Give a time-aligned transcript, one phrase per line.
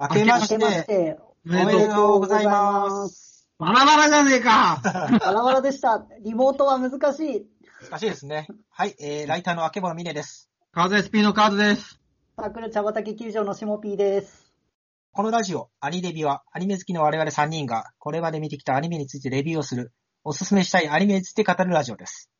[0.00, 3.46] 明けまして、明けまして、おめでとうございます。
[3.58, 4.80] バラバラじゃねえか
[5.20, 6.06] バラバラでした。
[6.22, 7.46] リモートは難しい。
[7.90, 8.46] 難しいですね。
[8.70, 10.48] はい、えー、ライターの明原美音です。
[10.72, 12.00] カード SP のカードです。
[12.34, 14.50] サークル茶畑球場のしもぴーです。
[15.12, 19.92] このラジオ、アニレビは、アニメ好きの我々3人が、これまで見てきたアニメについてレビューをする、
[20.24, 22.30] おすすめしたいアニメについて語るラジオです。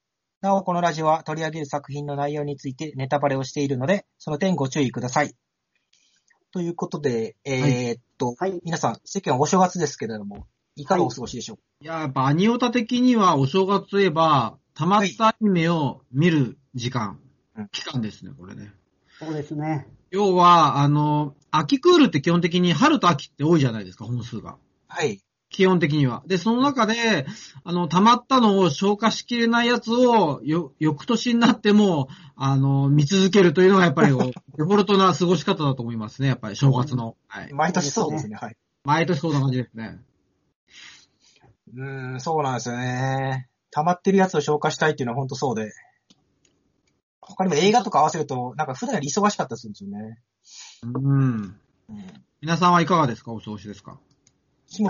[0.40, 5.34] なお、このラジオは取り上げる作品の内容についてネタバレをしているので、その点ご注意ください。
[6.52, 8.60] ということで、えーっと、はい。
[8.64, 17.20] 皆さん、世間はお正月ですけれども、いかがお過ごしでしょうか、いや、やっぱアニオタ的にはお正月といえば、溜まったアニメを見る時間、
[17.56, 18.72] うん期間ですね、これね。
[19.18, 19.86] そうですね。
[20.10, 24.56] 要は、あの、秋クールって基本的に春と秋って多いじゃないですか、本数が。
[24.88, 25.20] はい。
[25.50, 26.22] 基本的には。
[26.26, 27.26] で、その中で、
[27.64, 37.16] あの、溜まったのを消化しきれないやつを、よ、翌年になっても、あの、見続けるというのがやっぱり、 デフォルトな過ごし方だと思いますね、やっぱり正月の。
[37.26, 37.52] はい。
[37.52, 38.56] 毎年そうですね、はい。
[38.84, 39.98] 毎年そうな感じですね。
[41.74, 43.48] うーん、そうなんですよね。
[43.72, 45.72] 溜まってるやつを消化したいっていうのは本当そうで。
[47.20, 50.18] 他にも映画とか合わせると、なんか普段より忙しかったりするんですよね。
[50.82, 51.34] うん。
[51.88, 52.24] うん。
[52.40, 53.32] 皆さんはいかがですか？
[53.32, 53.98] お過ごしですか？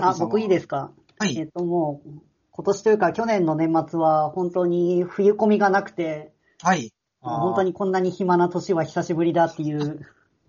[0.01, 0.91] あ、僕いいですすか？
[1.19, 2.09] はいえっともう、
[2.51, 6.93] 今年というか去年の年末は本当に冬込みがなくて、はい。
[7.21, 10.05] 本当にこんなに暇な年は久しぶりだっていう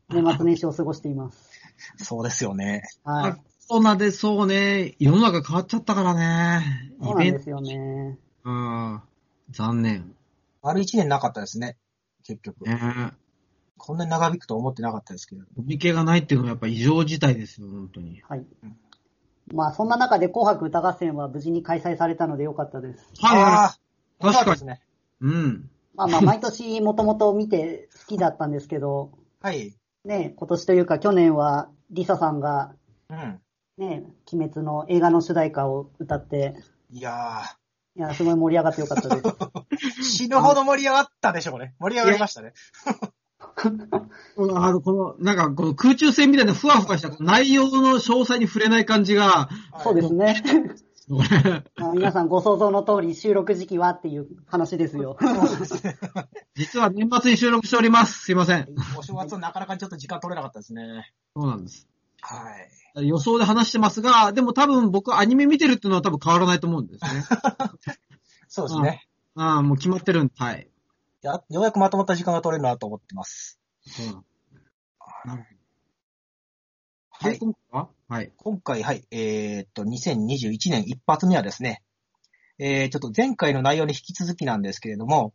[0.09, 1.51] 年末年始を過ごしています。
[2.03, 2.83] そうですよね。
[3.05, 3.33] はい。
[3.69, 6.95] コロナでそうね、世の中変わっちゃったからね。
[7.03, 7.15] そう。
[7.15, 8.19] なんですよね。
[8.45, 9.01] うん。
[9.51, 10.15] 残念。
[10.63, 11.77] 丸一年なかったですね。
[12.25, 12.65] 結局。
[12.65, 13.13] ね
[13.79, 15.45] こんなに長引くと思ってなかったですけど。
[15.57, 18.23] コミケがないっていうのはやっぱ異常事態ですよ、本当に。
[18.29, 18.77] はいうん。
[19.53, 23.09] まあそんな中で紅白歌合戦は無事に開催されたのでよかったです。
[23.21, 23.83] はい
[24.21, 24.81] 確かにね。
[25.23, 25.25] い。
[25.27, 25.71] うん。
[25.95, 29.11] まあまあ毎年もともと見て好きだったんですけど、
[29.41, 29.75] はい。
[30.05, 32.75] ね、今年というか去年はリサさんが
[33.09, 33.41] うん。
[33.79, 36.55] ね、鬼滅の映画の主題歌を歌って、
[36.91, 37.43] いや
[37.97, 39.23] いや、すごい盛り上がってよかったです。
[39.23, 41.75] ー、 死ぬほど盛り上がったでしょうね。
[41.79, 42.53] 盛り上がりましたね。
[44.37, 49.49] この、あの、この、なんか、この空中戦みたいなふわふわした内容の詳細に触れない感じが、
[49.83, 50.43] そうですね。
[51.95, 55.19] 皆さんご想像の通り収録時期はっていう話ですよ。
[56.55, 58.25] 実は年末に収録しております。
[58.25, 58.69] すいません。
[58.97, 61.13] お正月はなかなかちょっと時間取れなかったですね。
[61.35, 61.89] そうなんです。
[62.21, 62.51] は
[62.95, 63.07] い。
[63.07, 67.25] 予想で話してますが、でも多分僕アニメ見てるっていうのは多分変わらないと思うんですね。
[68.49, 69.07] そうですね。
[69.35, 70.35] ああ、もう決まってるんで。
[70.37, 70.69] はい。
[71.23, 73.59] やようやくまとまった時間が取れるなと思ってます。
[73.87, 74.25] そうなん
[75.25, 75.63] なるほど。
[77.23, 77.39] で、はい。
[77.39, 78.33] 今回ははい。
[78.37, 81.83] 今回、はい、えーっと、2021年一発目はですね、
[82.59, 85.33] えー、ちょっと前回の内容に引き続きなんですけれども、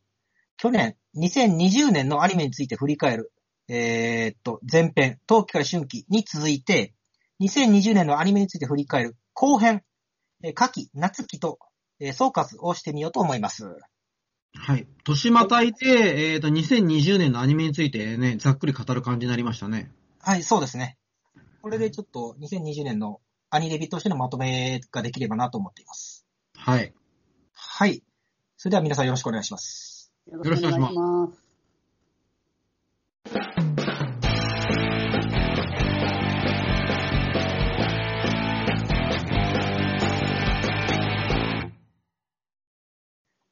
[0.58, 3.32] 去年、2020年のアニメについて振り返る、
[3.70, 6.94] えーっと、前編、冬季から春季に続いて、
[7.42, 9.84] 2020年のアニメについて振り返る後編、
[10.44, 11.60] えー夏季、夏季と、
[12.00, 13.66] えー総括をしてみようと思います。
[14.54, 14.88] はい。
[15.04, 19.92] 年またいで、えっ、と、2020年のアニメについてね、ざっくり語る感じになりましたね。
[20.20, 20.98] はい、そうですね。
[21.62, 23.20] これでちょっと2020年の
[23.50, 26.26] アニレビとしてのまとめができればなと思っています。
[26.56, 26.94] はい。
[27.54, 28.04] はい。
[28.58, 30.12] それでは皆さんよろしくお願いします。
[30.32, 31.47] よろしくお願いします。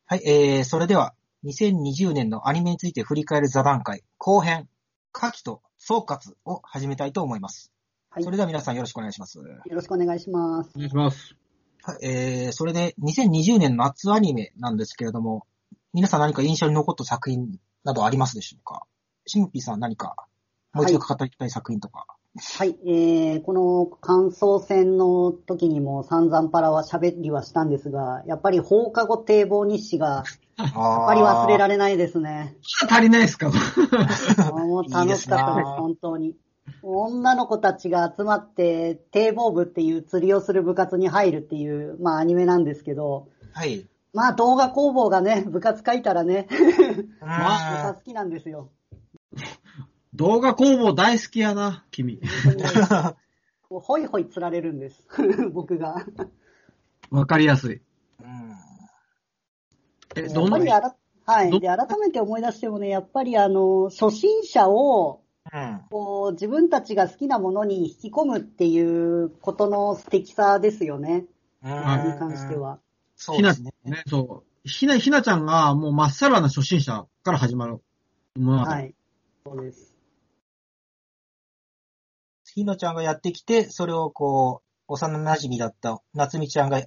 [0.07, 4.69] はい、えー、それでは、2020年のアニメについて振り返る座談会後編、
[5.11, 7.71] 夏季と総括を始めたいと思います。
[8.11, 8.23] はい。
[8.23, 9.39] それでは皆さんよろしくお願いします。
[9.39, 10.69] はよろしくお願いします。
[10.75, 11.35] お願いします。
[11.95, 15.47] い、えー、それで2020年の夏アニメなんですけれども、
[15.91, 18.85] 皆さん何か印象に残った作品などありますでしょうか？
[19.25, 20.27] シムピーさん何か、
[20.73, 21.99] もう一度語りたい作品とか。
[21.99, 22.14] はい。
[22.37, 30.25] えー、この感想戦の時にも散々パラは喋りはしたんですが、やっぱり放課後堤防日誌が、
[30.57, 32.57] やっぱり忘れられれないですね。
[32.89, 36.35] 足りないですかもう楽しかったです、いいですな本当に。
[36.81, 43.85] 女の子たちが集まって、堤防部っていう釣りをする部活に入るっていう、まあアニメなんですけど、はい。
[44.13, 46.47] まあ動画工房がね、部活書いたらね、
[47.21, 48.71] ままあ好きなんですよ。
[50.15, 52.19] 動画工房大好きやな、君。
[52.43, 53.15] 本当に
[53.69, 55.07] もうホイホイ釣られるんです。
[55.51, 56.05] 僕が。
[57.09, 57.81] わかりやすい。
[58.23, 58.55] うん
[60.15, 60.95] え、やどんなっぱりあら、
[61.25, 61.49] はい。
[61.51, 65.21] どで、改めて思い出してもね、やっぱりあの、初心者を、
[65.51, 65.81] うん。
[65.89, 71.25] こう、自分たちが好きなものに引き込むっていうことの素敵さですよね。
[71.63, 71.73] うんに
[72.17, 72.55] 関して。
[72.55, 72.79] は。
[73.15, 73.73] そうですね。
[73.83, 74.67] ね、そう。
[74.67, 77.81] ひな、ひなちゃんがもうまっさらな初心者から始まる。
[78.39, 78.95] はい。
[79.45, 79.94] そうです。
[82.55, 86.85] ひなちゃんがやってきて、それをこう、幼馴染だった夏美ちゃんが誘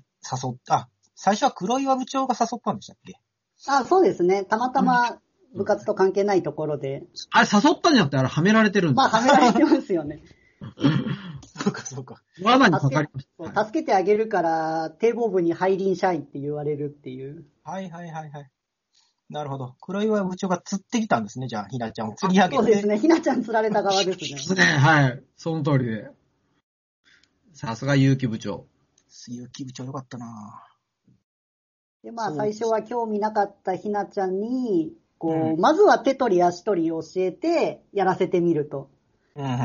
[0.53, 3.21] った、あ、最初は黒岩部長が誘ったんでしたっけ？
[3.67, 4.45] あ、そうですね。
[4.45, 5.19] たまたま
[5.55, 7.03] 部活と関係ないところで。
[7.33, 10.23] あれ誘ったんじゃなくて、あれはめられてるんでまあ、はめられてますよね。
[11.63, 12.23] そうか、そうか。
[12.35, 12.43] す。
[12.43, 13.65] 罠にかかりました。
[13.67, 17.45] 助けてあげるから、堤防部に入臨社員って言われるっていう。
[17.63, 18.51] はいはいはいはい。
[19.31, 19.75] なるほど。
[19.81, 22.57] 黒岩部長が釣ってきたんですね、じゃあ、ひなちゃんを釣り上げて。
[22.57, 22.99] そうですね。
[22.99, 24.31] ひなちゃん釣られた側ですね。
[24.35, 24.63] ですね。
[24.63, 25.23] はい。
[25.37, 26.11] その通りで。
[27.53, 28.65] さすが結城部長。
[29.07, 30.65] 結城部長よかったな
[32.03, 38.89] で、まあ、最初は興味なかったひなちゃんに、こう、うんまずは手取り足取り教えて、やらせてみると。
[39.37, 39.59] うんうんうん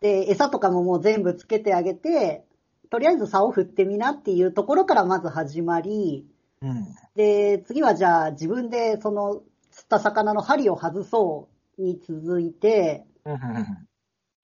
[0.00, 2.44] で、餌とかももう全部つけてあげて、
[2.90, 6.26] とりあえず竿振ってみなっていうところからまず始まり、
[6.62, 6.70] うん。
[6.70, 6.86] うん。
[7.14, 11.48] で、次はじゃあ自分でその釣った魚の針を外そ
[11.78, 13.88] うに続いて、うんうんうん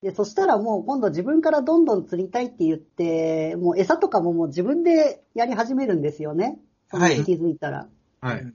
[0.00, 6.58] で、そしたらもう今度自分からどんどん釣りたいって言って、もう餌とかももう自分でやり始めるんですよね。
[6.88, 7.88] はい気づいたら。
[8.20, 8.54] はい。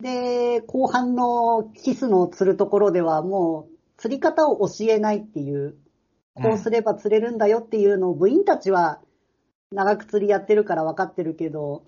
[0.00, 5.76] で、後半のキスの釣るところではもう釣り方を教えないっていう、
[6.34, 9.00] こうすれば釣れるんだよっていうのを部員たちは
[9.74, 11.84] 長く釣りやってるから分かってるけど、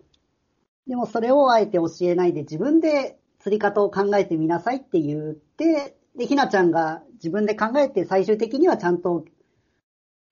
[0.87, 9.25] でもそれをあえて教えないで自分で釣り方を考えてみなさいって言って、で、ひなちゃんが自分で考えて最終的にはちゃんと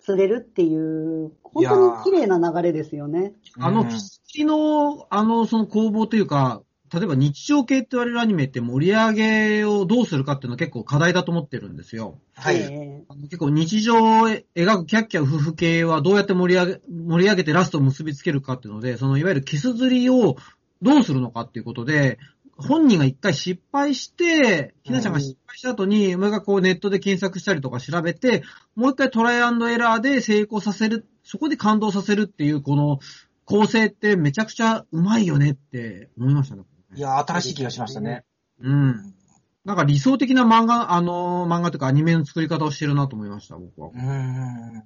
[0.00, 3.32] 釣れるっていう、本当に綺麗な流れですよね。
[3.58, 6.62] あの、うんキスの、あの、その攻防というか、
[6.92, 12.18] 例えば日常系って言われるアニメって盛り上げをどうするかっていうのは結構課題だと思ってるんですよ。
[12.34, 12.94] はい。
[13.04, 20.36] えあの結構日常を描くキャッキャウフフ系はどうやって盛り上げ、盛り上げてラストを結びつけるかっていうので、そのいわゆるキス釣りを
[20.82, 22.18] どうするのかっていうことで、
[22.56, 28.44] 本人が一回失敗して、ひなちゃんが失敗した後に、お前がこうネットで検索したりとか調べて、
[28.76, 33.00] もう一回トライアンドエラーで成功させる、そこで感動させるっていうこの
[33.44, 36.62] 構成ってめちゃくちゃうまいよねって思いましたね。
[36.94, 38.24] いや、新しい気がしましたね。
[38.60, 39.14] うん。
[39.64, 43.88] なんか理想的な漫画、あのー漫画というかアニメの作り方をしてるなと思いました、僕は。
[43.94, 44.00] うん。
[44.02, 44.84] な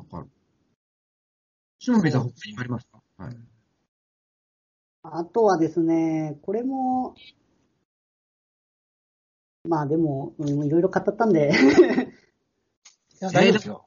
[0.00, 0.26] んか、
[1.78, 3.00] しもべさん、他にありますか？
[3.16, 3.36] はい。
[5.04, 7.14] あとはですね、これも、
[9.68, 11.52] まあでも、うんいろいろ語ったんで、
[13.20, 13.86] いや、大丈夫ですよ。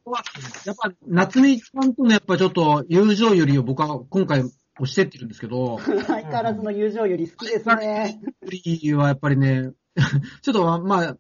[0.66, 4.44] やっぱ、夏美さんとのやっぱちょっと友情よりを僕は今回
[4.80, 8.22] 押してってるんですけど、 相変わらずの友情より好きですね。
[8.44, 9.72] リーはやっぱりね、
[10.42, 11.18] ちょっとまあ、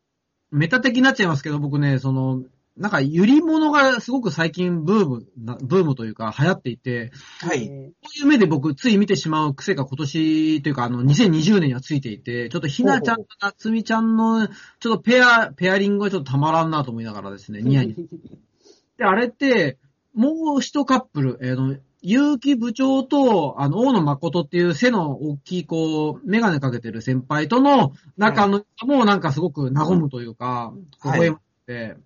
[0.51, 2.43] メタ的になっちゃいますけど、僕ね、その、
[2.77, 7.65] なんか、ゆり物がすごく最近ブームな、ブームというか流行っていて、はい。
[7.65, 17.95] えこういう目で僕、つい見てしまう癖が今年というか、あの、2020年にはついていて、ちょっとひなちゃんとなつみちゃんの、ちょっとペア、ペアリングがちょっとたまらんなと思いながらですね、ーニヤニヤ。
[18.97, 19.77] で、あれって、
[20.13, 31.97] もう一カップル、えーの、結城部長と、あの、大野誠っていう背の大きい、こう、メガネかけてる先輩との仲の、もうなんかすごく和むというか、微はい笑まって、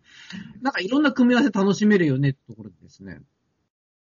[0.61, 3.21] なんかいろんな組み合わせ楽しめるよねってところでですね。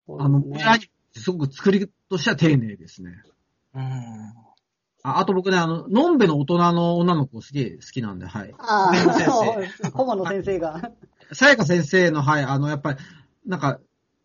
[0.09, 3.23] あの、これアニメすごく作りとしては丁寧ですね。
[3.75, 3.83] うん。
[5.03, 8.53] ああと僕ね、あの、のんべの大人の女の子好き、好きなんで、はい。
[8.59, 8.91] あ
[9.85, 10.91] あ、顧問 の先生が。
[11.33, 12.99] さやか先生の、はい、あの、やっぱり、
[13.47, 13.79] なんか、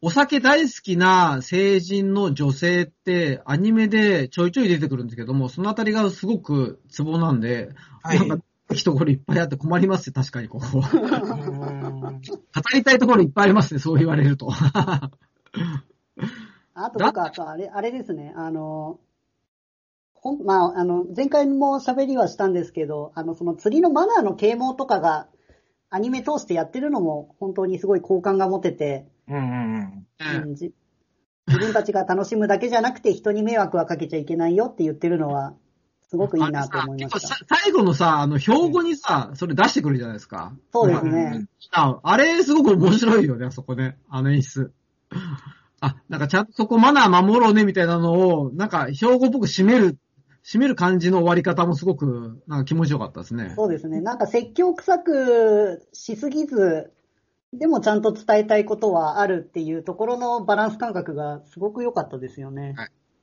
[0.03, 7.69] お酒大好きな成人の女性って、アニメでちょいちょい出てくるんですけども、そのあたりがすごくツボなんで、
[8.01, 8.27] はい。
[8.27, 10.81] なんか、人ころいっぱいあって困りますよ、確かにここ。
[10.81, 12.21] 語うん
[12.73, 14.49] りたいところいっぱいありますね、そう言われると。
[16.73, 18.99] あと僕、あとあれ、あれですね、あの、
[20.15, 25.27] ほん、まあ、あの、前回も喋りはしたんですけど、あの、その釣りのマナーの啓蒙とかが、
[25.89, 29.07] アニメ通してやってるのも、本当にすごい好感が持てて、
[29.37, 30.05] うん
[30.39, 30.73] うんうんじ
[31.47, 35.53] 自分たちが楽しむだけじゃなくて、人に迷惑はかけちゃいけないよって言ってるのは、
[36.07, 37.37] すごくいいなと思いました。
[37.47, 40.53] 最後のさ、あの、標語にさ、それ出してくるじゃないですか。
[40.71, 41.45] そうですうんね。
[41.71, 43.97] ああれ、すごく面白いよね、あそこね。
[44.09, 44.73] あの演出。
[45.79, 49.97] あ、なんかちゃんとそこマナー守ろうね、みたいなのを、なんか、標語っぽく締める、
[50.43, 53.53] 締める感じの終わり方もすごく、なんか気持ちよかったですね。
[53.55, 54.01] そうですね。
[54.01, 56.91] なんか説教臭くしすぎず、
[57.53, 62.75] でもちゃんと伝えたいことはあるっていうところのバランス感覚がすごく良かったですよね。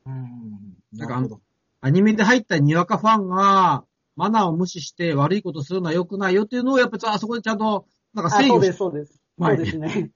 [0.05, 0.13] うん。
[0.13, 0.99] うん。
[0.99, 1.41] なかなんるほど。
[1.81, 3.85] アニメで入ったにわかファンが、
[4.17, 9.23] マナーを無視して悪いことするのは良くないよっていうのを、やっぱりあそこでちゃんと、なんかあ、そうです、制御して、そうです。
[9.37, 10.11] まあそうですね。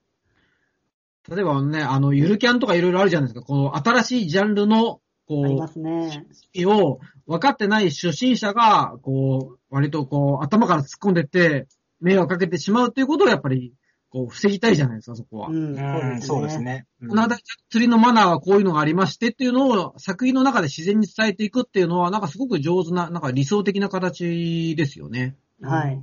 [1.30, 3.46] 例えばね、あの、ゆるキャンとかいろいろあるじゃないですか。
[3.46, 6.26] この新しいジャンルの、こありますね。
[6.56, 11.68] う、を分かってない初心者が、こう、割とこう、頭から突っ込んでって、
[12.00, 13.72] 迷惑かけてしまうということをやっぱり、
[14.12, 15.48] こう、防ぎたいじゃないですか、そこは。
[15.48, 16.60] うん、うん、そうです。
[16.60, 16.86] ね。
[17.00, 25.34] うんこの辺り釣りのマナーはこういうのがありましてっていうのを作品の中で自然に伝えていくっていうのは、なんかすごく上手な、なんか理想的な形ですよね。
[25.62, 26.02] はい。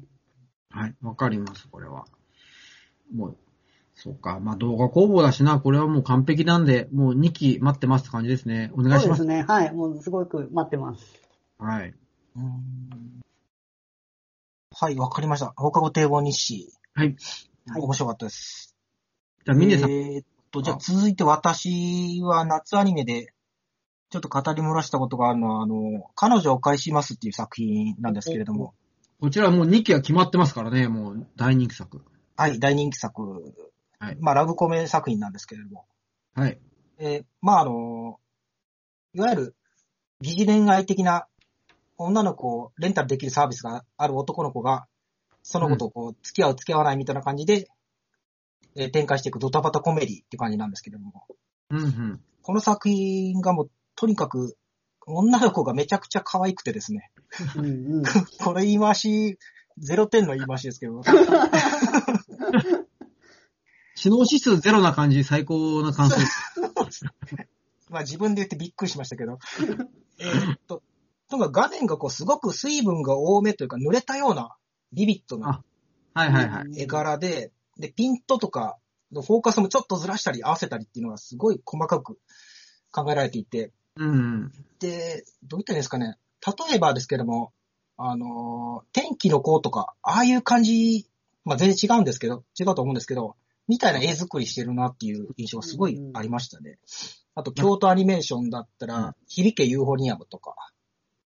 [0.71, 2.05] はい、わかります、これは。
[3.13, 3.37] もう、
[3.93, 4.39] そうか。
[4.39, 8.71] まあ動画工房だしな、これはもう完璧なんで、もう2期待ってますって感じですね。
[8.73, 9.19] お願いします。
[9.19, 9.43] そうですね。
[9.47, 9.73] はい。
[9.73, 11.05] もうすごく待ってます。
[11.59, 11.93] はい。
[12.35, 13.19] うん
[14.81, 15.53] はい、わかりました。
[15.57, 16.71] 放課後堤防日誌。
[16.93, 17.15] はい。
[17.69, 18.75] はい面白かったです。
[19.45, 19.91] じゃあ、ミネさん。
[19.91, 23.33] えーっと、じゃあ続いて私は夏アニメで、
[24.09, 28.73] ちょっと語り漏らしたことがあるのは、あの、彼女を返しますっていう作品なんですけれども、
[29.19, 32.01] こちらはもう2期は決まってますからね、もう大人気作。
[32.37, 33.21] はい、大人気作、
[33.99, 35.85] はいまあ、ラブコメ作品なんですけれども、
[36.33, 36.57] はい。
[36.99, 38.19] えーまあ、あの、
[39.13, 39.55] いわゆる
[40.21, 41.27] 疑似恋愛的な
[41.97, 44.87] 女の子をレンタルできるサービスがある男の子が、
[45.43, 47.67] その子とこう、付き合う付き合わないみたいな感じで、
[48.75, 51.25] えー展開していくドタバタコメディって感じなんですけれども、
[51.71, 52.21] うんうん。
[52.41, 54.55] この作品がもう、とにかく、
[55.05, 57.11] 女の子がめちゃくちゃ可愛くてですね。
[57.55, 58.03] うんうん。
[58.43, 59.37] これ言い回し、
[59.81, 61.01] 0点の言い回しですけど、
[63.95, 67.05] 知能指数ゼロな感じ、最高な感想です。
[67.89, 69.39] まあ自分で言ってびっくりしましたけど。
[70.19, 70.83] えーっと、
[71.29, 74.55] とにかく画面がこうすごく水分が多めというか濡れたような
[74.93, 75.63] ビビッドな
[76.13, 76.81] はいはいはい。
[76.81, 78.77] 絵柄で、で、ピントとか
[79.11, 82.17] のフォーカスもちょっとずらしたり合わせたりっていうのがすごい細かく
[82.91, 84.51] 考えられていて、うんうん。
[84.79, 86.17] で、どういったらいいんですかね。
[86.45, 87.53] 例えばですけども、
[87.97, 91.09] あのー天気の子とか、ああいう感じ、
[91.43, 93.35] まあ全然違うんですけど、違うと思うんですけど、
[93.67, 96.79] みたいな絵作りしてるなっていう印象がすごいありましたね。
[97.35, 100.55] あと、京都アニメーションだったうんら、響けユーフォニアムとか、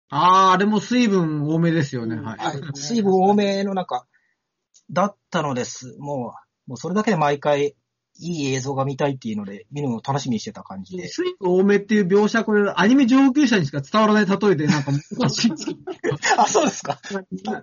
[0.09, 2.17] あー、あれも水分多めですよね。
[2.17, 2.39] はい。
[2.39, 4.07] はい水分多めの中、
[4.91, 5.97] だったのです。
[5.99, 6.35] も
[6.67, 7.75] う、もうそれだけで毎回、
[8.19, 11.09] いい映像が見たいっていうので、見るのを楽しみにしてた感じで。
[11.09, 15.53] 水分多めっていう描写、これ、アニメ上級者にしか伝わらない例えで、なんか難しい。
[16.39, 16.99] あ、そうですか。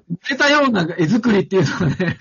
[0.10, 2.18] 似てたような絵作りっていうのはね、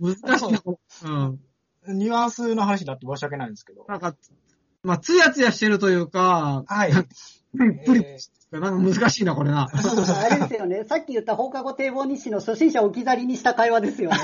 [0.00, 0.62] 難しいな。
[1.04, 1.98] うん。
[1.98, 3.86] ニュアンスの話になって申し訳ないんですけど。
[3.88, 4.14] なんか、
[4.82, 6.92] まあ、つやつやしてるというか、はい。
[7.58, 8.04] プリプリ
[8.50, 9.68] なんか難しいな、これな。
[9.68, 10.84] そうそうそうあれですよね。
[10.84, 14.16] さっき言った放課後堤防日誌の初心者を置き去りにした会話ですよね。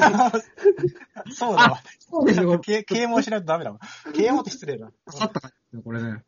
[1.30, 1.82] そうだわ。
[1.98, 2.58] そうですよ。
[2.58, 3.80] 啓蒙しないとダメだわ。
[4.14, 4.90] 啓蒙って失礼だ。
[5.06, 6.22] 刺さった感じですね、これね。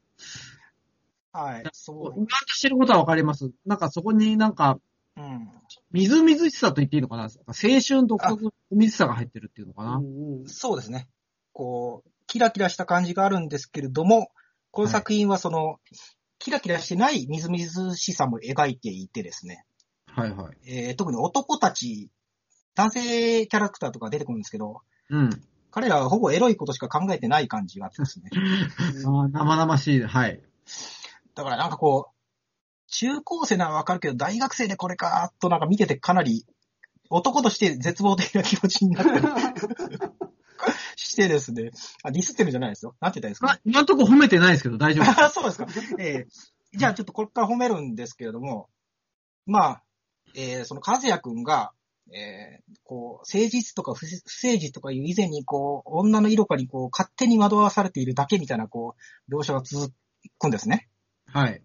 [1.32, 1.64] はい。
[1.72, 3.50] そ言わんとしてることはわかります。
[3.64, 4.78] なんかそこになんか、
[5.16, 5.20] う。
[5.20, 5.48] ん。
[5.90, 9.96] みずみずしさと言っていいのかな青春独特のみずさが入ってるっていうのかな。
[9.96, 11.08] うんそうですね。
[11.52, 14.30] こう、キラキラした感じがあるんですけれども、
[14.70, 15.78] この作品はその、
[16.38, 19.64] キラキラしてないみずみずしさも描いていてですね。
[20.06, 20.56] はいはい。
[20.66, 22.10] えー特に男たち、
[22.74, 25.30] 男性キャラクターとか出てくるんですけど、うん。
[25.70, 28.30] 彼らはほぼエロいことしか考えてない感じがあってですね。
[29.04, 30.02] 生々しい。
[30.02, 30.40] はい。
[31.34, 32.16] だからなんかこう、
[32.88, 36.46] 中高生ならわかるけど、大学生でこれかーとなんか見ててかなり、
[37.10, 39.22] 男として絶望的な気持ちになったり
[40.96, 41.70] してですね。
[42.02, 42.96] あ、ディスってるんじゃないですよ。
[43.00, 45.22] なんて言ったらいいですか、ま今んとこ褒めてないですけど大丈夫です。
[45.22, 45.66] あ そうですか。
[46.00, 48.68] えーじゃあちょっとこれから褒めるんですけれども、
[49.46, 49.82] まあ、
[50.34, 51.72] えーその和也くんが、
[52.12, 58.94] えーこう、誠実とか不不誠実とかいう以前に、こう、女の色化にこう、勝手に惑わされているだけみたいな、こ
[59.28, 59.92] う、描写が続
[60.38, 60.88] くんですね。
[61.32, 61.62] はい。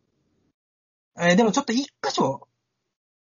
[1.19, 2.47] えーでもちょっと一箇所、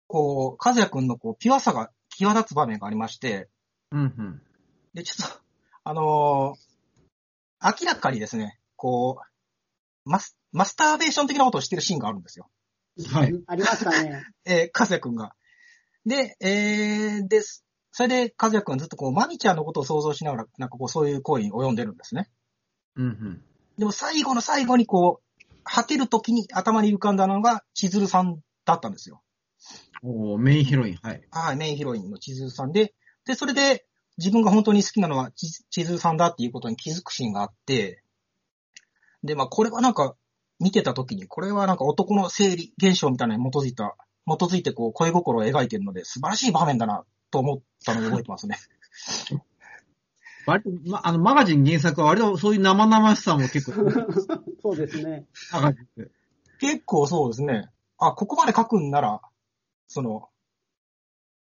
[0.06, 3.48] こう、和也くんのこう、ピュアさが際立つ場面がありまして、
[3.90, 4.42] うんうん。
[4.94, 5.39] で、ちょっと、
[5.84, 6.70] あのー
[7.62, 12.48] 明らかにですね、こう、マス、マスターベーション的なことをしてるシーンがあるんですよ。
[13.12, 13.32] はい。
[13.46, 14.24] ありましたね。
[14.46, 15.34] えー、和也くんが。
[16.06, 17.64] で、えー、です。
[17.92, 22.30] それで、和也くんはずっとこう、マミちゃんのことを想像しながら、なんかこう、そういう行為に及んでるんですね。
[22.96, 23.44] うんうん。
[23.76, 29.22] でも最後の最後にこう、果てる時に頭に浮かんだのが、千鶴さんだったんですよ。
[30.02, 30.96] おーメインヒロイン。
[31.02, 31.22] はい。
[31.30, 32.94] はい、メインヒロインの千鶴さんで、
[33.26, 33.84] で、それで
[34.20, 38.02] 自分が本当に好きなのはち千鶴さんだっていうことに気づくシーンがあって、
[39.24, 40.14] で、まあこれはなんか
[40.60, 43.96] 見てた時に、これはなんか男の生理現象みたいなのに基づいた、
[44.26, 48.58] 基づいてこう恋心を描いてるので素晴らしい場面だなと思ったのを覚えてますね。
[50.46, 53.90] 割と、ま、あの、マガジン原作は割とそういう生々しさも結構、
[54.62, 55.26] そうですね。
[55.52, 56.10] マガジンって。
[56.60, 57.70] 結構そうですね。
[57.98, 59.20] あ、ここまで書くんなら、
[59.88, 60.28] その、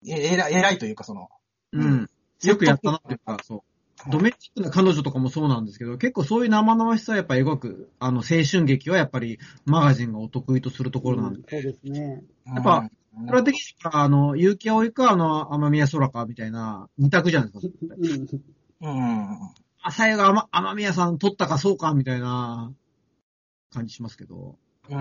[0.06, 1.28] え、偉い、偉いというかその、
[1.72, 2.10] うん。
[2.44, 4.10] よくやったなっていうか、そう。
[4.10, 11.48] ドメチックな彼女とかもそうなんですけど、結構そういう生々しさをやっぱ描く、あの、青春劇はやっぱりマガジンがお得意とするところなんで。
[11.48, 12.22] そうですね。
[12.46, 12.90] やっぱうん
[13.24, 17.74] それは的には、あの、結城葵か、あの、天宮空か、みたいな、二択じゃないですか。
[18.82, 19.00] うんう
[19.32, 19.38] ん。
[19.80, 22.74] 朝湯が天天宮さん取ったかそうか、みたいな
[23.72, 24.58] 感じしますけど。
[24.90, 24.96] うん。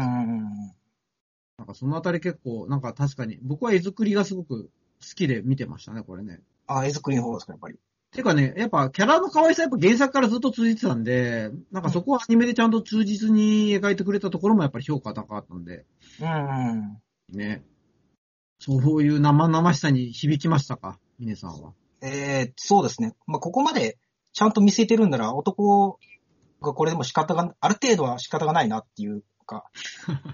[1.57, 4.69] なんかそのあたり結構、なんか確かに、僕は絵作りがすごく好
[5.15, 6.39] きで見てましたね、これね。
[6.67, 7.75] あ、絵作りの方ですか、やっぱり。
[8.11, 15.85] てかね、やっぱキャラの可愛さやっぱ原作からずっと続いてたんで、なんかそこはアニメでちゃんと忠実に描いてくれたところもやっぱり評価高かったんで、
[16.21, 16.97] うん。
[17.37, 17.63] ね。
[18.59, 21.73] そういう生々しさに響きましたか、ミネさんは。
[22.01, 23.15] えー、そうですね。
[23.27, 23.97] まあ、ここまで
[24.31, 25.99] ちゃんと見せてるんなら、男
[26.61, 29.65] がこれでも仕方が、ある程度は仕方がないなっていうか。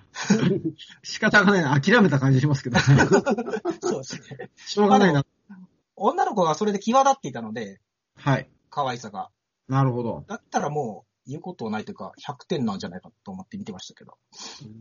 [1.04, 2.80] 仕方がないな、諦めた感じしますけど、
[3.82, 4.50] そうですね。
[4.66, 5.26] しょうがないな。
[6.02, 7.80] 女の子がそれで際立っていたので、
[8.16, 8.50] はい。
[8.70, 9.30] 可愛さが。
[9.68, 10.26] なるほど。
[10.28, 14.18] だったらもう、言うことはないというか、100点なんじゃないかと思って見てましたけど。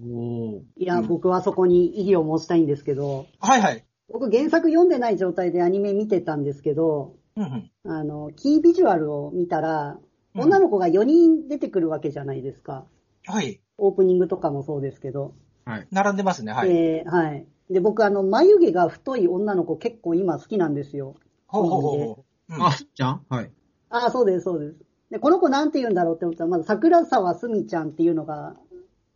[0.04, 3.84] おーいや、うん僕はそこに異議を申したいんですけど、はいはい。
[4.12, 7.90] 僕原作読んでない状態でアニメ見てたんですけど、うんうん。
[7.90, 9.98] あの、キービジュアルを見たら、
[10.34, 12.86] うん女の子が4人出てくるわけじゃないですか。
[13.26, 13.60] はい。
[13.78, 15.34] オープニングとかもそうですけど。
[15.64, 15.88] はい。
[15.90, 16.68] 並んでますね、はい。
[16.68, 17.46] で、はい。
[17.70, 21.14] で、僕、あの、眉毛が太い女の子結構今好きなんですよ。
[21.46, 23.24] ほうほうほうあ、すっちゃん？
[23.28, 23.50] はい。
[23.90, 24.76] ああ、そうです、そうです。
[25.10, 28.56] で、この子なんて言うんだろうって思ったら、まず桜沢すみちゃんっていうのが、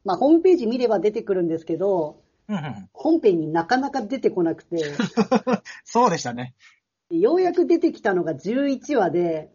[0.04, 2.88] まあ、ホームページ見れば出てくるんですけど、うんうん。
[2.92, 4.76] 本編になかなか出てこなくて、
[5.84, 6.54] そうでしたね。
[7.10, 9.50] ようやく出てきたのが11話で、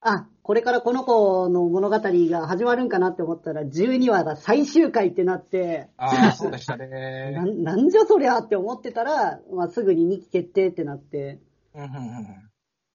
[0.00, 7.38] あ、これからこの子の物語が始まるんかなって思ったら、12話が最終回ってなって、ああ、そうでしたなね。
[7.46, 11.38] んなんじゃそりゃって思ってたら、まあ、すぐに2期決定ってなって、
[11.72, 11.90] うんうん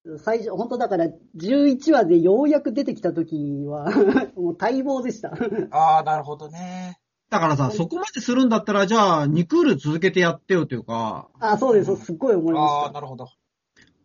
[0.09, 1.07] うん最初、本当だから
[1.37, 3.89] 11話でようやく出てきた時は、
[4.35, 5.31] もう待望でした。
[5.71, 6.99] ああ、なるほどね。
[7.29, 12.91] だからさ、そこまでするんだったら、じゃあ、2クール続けてやってよというか、あ、そうです、すっごい思いああ、ました。
[12.91, 13.29] なるほど。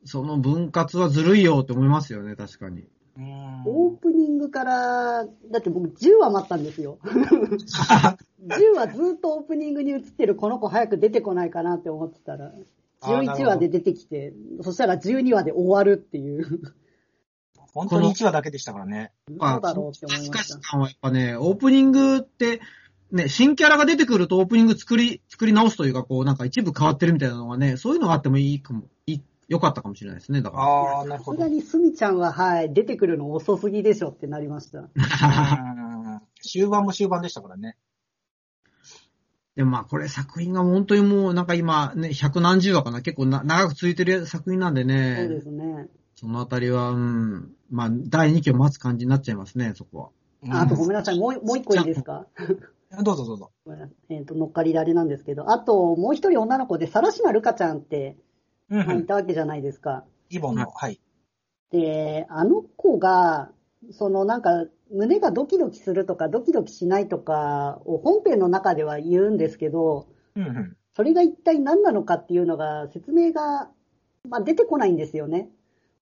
[0.04, 2.88] その分割はずるいよって思いますよね、確かに。
[3.16, 3.62] うん。
[3.66, 6.98] オープニングから、だって僕10話待ったんですよ。
[7.04, 12.54] 10話ずっとオープニングに映ってるこの子早く出てこないかなって思ってたら、11
[13.02, 16.74] あーなるほど話で出てきて、そしたら12話で終わるっていう。
[17.72, 19.12] 本当に1話だけでしたからね。
[19.36, 22.60] まどうだろうって思い懐ましし感はやっぱね、オープニングって、
[23.12, 28.84] ね、新キャラが出てくるとオープニング作り、作り直すというか、こう、なんか一部変わってるみたいなのがね、そういうのがあってもいいかも、
[29.50, 30.62] 良かったかもしれないですね、だから。
[30.62, 31.38] ああ、なるほど。
[31.38, 34.78] さすがにすみちゃんは、はい、出てくるの遅すぎでしょってなりました。
[34.78, 37.76] う ん終盤も終盤でしたからね。
[39.56, 45.16] でもまあ、これ作品が本当にもう、なんか今、ね、百何十話かな、結構な長く続いてる作品なんでね。
[45.18, 45.88] そうですね。
[46.14, 50.12] そのあたりは、うん、まあ、第2期を待つ感じになっちゃいますね、そこ
[50.46, 50.56] は。
[50.58, 52.26] ああとごめんなさい、もうもう一個いいですか？
[52.96, 53.50] う んどうぞどうぞ。
[54.08, 58.16] えっ、と、乗っかりであれなんですけど、あと、もう一人女の子で、さらしなるかちゃんって、
[58.70, 60.04] うんまあいたわけじゃないですか。
[60.30, 61.00] イボンの、はい。
[61.70, 63.50] で、あの子が、
[63.90, 70.76] そのなんか、胸がドキドキするとか、ドキドキしないとかを本編の中では言うんですけど、うんうん。
[70.94, 73.70] それが一体何なのかっていうのが、説明が、
[74.28, 75.48] まあ、出てこないんですよね。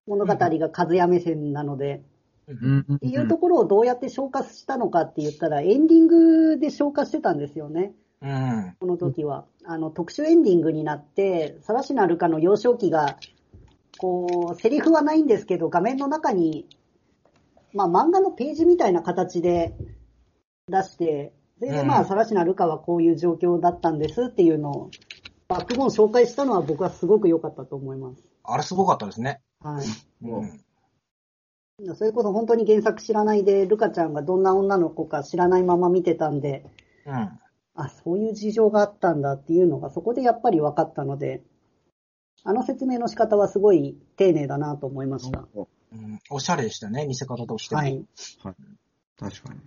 [0.06, 2.02] 物語が和也目線なので。
[2.46, 2.96] うんうん。
[2.96, 7.92] っていうところをどうやって消化したのかって言ったら、エンディングで消化してたんですよね。
[8.20, 8.76] うん。
[8.80, 9.44] この時は。
[9.64, 13.18] あの、特殊エンディングになって、サラシナルカの幼少期が、
[13.98, 16.66] こう、セリフはないんですけど、画面の中に、
[17.74, 19.74] まあ漫画のページみたいな形で
[20.68, 24.90] 出して、それでまあ、うんサラシナルカはこういう状況だったんですっていうのを、
[25.48, 28.22] バックボーン紹介したのは僕はすごく良かったと思います。
[28.44, 29.40] あれすごかったですね。
[29.60, 29.86] はい。
[30.22, 31.94] うん。
[31.94, 36.64] それこそ本当に原作知らないで、ルカちゃんがどんな女の子か知らないまま見てたんで、
[37.06, 37.30] うん。
[37.80, 41.42] あ、そういう事情があったんだっていうのがそこでやっぱり分かったので、
[42.42, 45.46] あの説明の仕方はすごい丁寧だなと思いました。
[45.54, 47.80] うん、おしゃれでしたね、見せ方としても。
[47.80, 48.04] はい。
[49.16, 49.60] 確かに。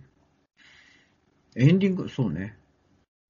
[1.56, 2.56] エンディング、そうね。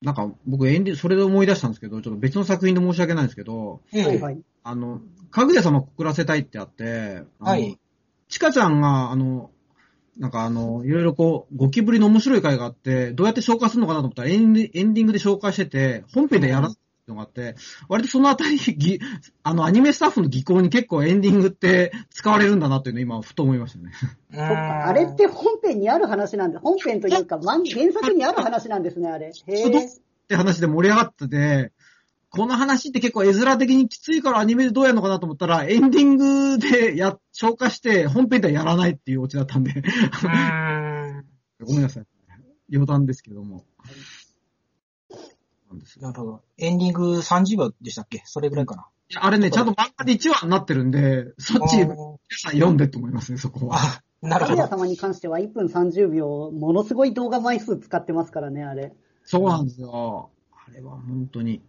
[0.00, 4.42] なんか、僕エンディング、それで思い出したんですけど、ちょっと別の作品で申し訳ないんですけど、ええはいはい。
[4.64, 7.78] あの、かぐや様告らせたいってあって、あのはい。
[8.28, 9.50] ちかちゃんが、あの、
[10.18, 16.76] なんかあの、いろいろこう、ゴキブリの面白い回があって、どうやって紹介するのかなと思ったらエンディエングで紹介してて、本編でやらない
[17.08, 17.56] のがあって、
[17.88, 19.00] 割とそのあたり、ぎ
[19.42, 23.92] あの、アニメスタッフの技巧に結構エンディングって使われるんだなっていうのを今、ふと思いましたね。
[24.38, 29.26] あれって本編にある話なんで、本編というか、漫原作にある話なんですね、あれ。
[29.26, 29.84] へえ。
[29.86, 29.88] っ
[30.28, 31.72] て話で盛り上がってて、
[32.34, 41.26] この話って結構絵面的にきついからアニメでどうやるのかなと思ったら、エンディングでや、消化して本編ではやらないっていうオチだったんで、うーん。
[41.60, 42.06] ごめんなさい。
[42.72, 43.66] 余談ですけども。
[45.68, 45.98] なんです。
[45.98, 46.42] いなるほど。
[46.56, 48.22] エンディング30秒でしたっけ？
[48.24, 48.88] それぐらいかな。
[49.10, 53.76] やあれね、ちゃんと漫画で1話になってるんで、そっち、皆さん読んでって思いますね、そこは。
[53.76, 54.56] あ、なるほど。
[54.56, 58.94] 神谷様に関しては1分30秒、ものすごい動画枚数使ってますからね、あれ。
[59.24, 60.30] そうなんですよ。
[60.66, 61.60] あれは本当に。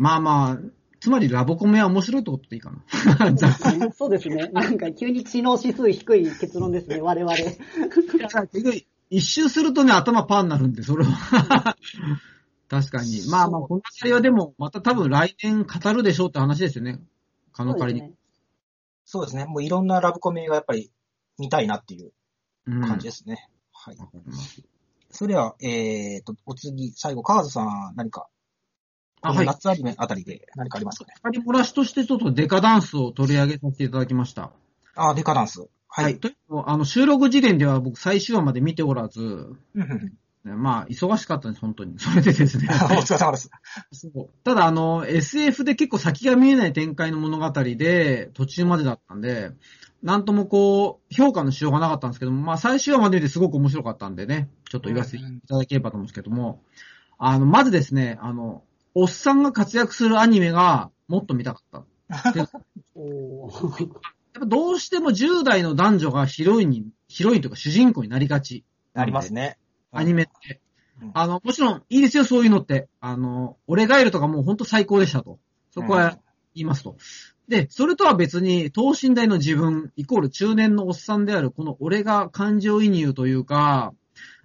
[0.00, 0.58] まあまあ、
[0.98, 2.82] つまりラボコメは面白いってことでいいかな。
[3.92, 4.48] そうですね。
[4.48, 7.34] なんか急に知能指数低い結論ですね、 我々。
[9.10, 11.76] 一周するとね、頭パーになるんで、それは。
[12.70, 13.26] 確かに。
[13.28, 16.98] まあまあ、この辺りはでも、また多分来年語るでしょうって話ですよね。
[17.52, 18.00] 可能仮に。
[18.00, 18.14] ね。
[19.04, 19.44] そうですね。
[19.44, 20.90] もういろんなラブコメがやっぱり
[21.38, 22.12] 見たいなっていう
[22.66, 23.50] うん感じですね。
[23.70, 23.96] はい。
[23.98, 24.62] わかります
[25.10, 28.28] それでは、えーと、お次、最後、川津さん、何か、
[29.22, 29.46] あ、はい。
[29.46, 31.14] 夏アニメあたりで何かありますかね。
[31.22, 34.50] 仮漏らしとしてちょっとデカダンスを取り上げさせていただきました。
[34.94, 35.68] あ、デカダンス。
[35.88, 36.18] はい。
[36.18, 39.56] というのもあの、収録時点では僕最終話まで見ておらず、
[40.44, 41.98] まあ、忙しかったんです、本当に。
[41.98, 42.68] それでですね。
[42.72, 43.50] お疲れ様です。
[43.92, 49.50] そうただ、あの、SF で結構先が見えない展開の物語で、途中までだったんで、
[50.02, 56.62] なんともこう、評価のしようがなかったんですけども、まあ、最終話までですごく面白かったんでね、ちょっと言わせていただければと思うんですけども、
[57.18, 58.62] あの、まずですね、あの、
[58.94, 62.32] おっさんが活躍するアニメがもっと見たかった。
[62.32, 62.48] でやっ
[64.40, 68.64] ぱどうしても10代の男女がヒロインに、ヒロインというか主人公になりがち。
[68.94, 69.58] ありますね。
[69.92, 70.60] アニメって
[71.00, 71.10] うん。
[71.14, 72.88] あの、もちろんいいですよ、そういうのって。
[73.00, 75.38] あの、俺ガエルとかもう本当最高でしたと。
[75.70, 76.18] そこは
[76.54, 76.96] 言いますと。
[77.48, 83.92] で、それとは別に、等身大の自分、イコール中年のおっさんである、この俺が感情移入というか、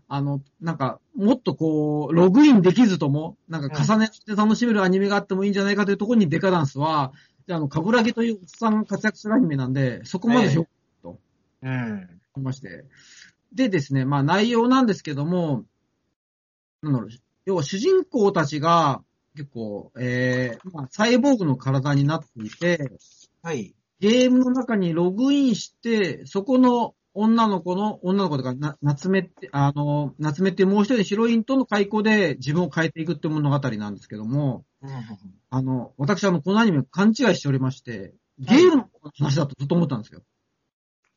[0.08, 7.14] あの、なんか、もっとこう、ログインできずとも、なんか重ねて楽しめるアニメがあってもいいんじゃないかというところにデカダンスは、
[7.48, 10.70] であの、カブラギというおっさんが活躍するアニメなんで、そこまで評価
[11.64, 12.22] うん。
[12.38, 12.86] いまして。
[13.54, 15.66] でですね、まあ内容なんですけども、
[16.82, 17.10] なんだろう、
[17.46, 19.04] 要は主人公たちが
[19.36, 22.92] 結構、えー、まあサイボーグの体になっていて、
[23.42, 23.74] はい。
[24.00, 34.90] ゲームの中にログインして、そこの女の子の、女の子とか、な夏目って、あの、夏目っていうもう一人のヒロインとの開口で自分を変えていくって物語なんですけども、うん
[35.50, 40.22] あの、私あの、このアニメ勘違いしておりまして、ゲームの話だとずっと思ったんですよ。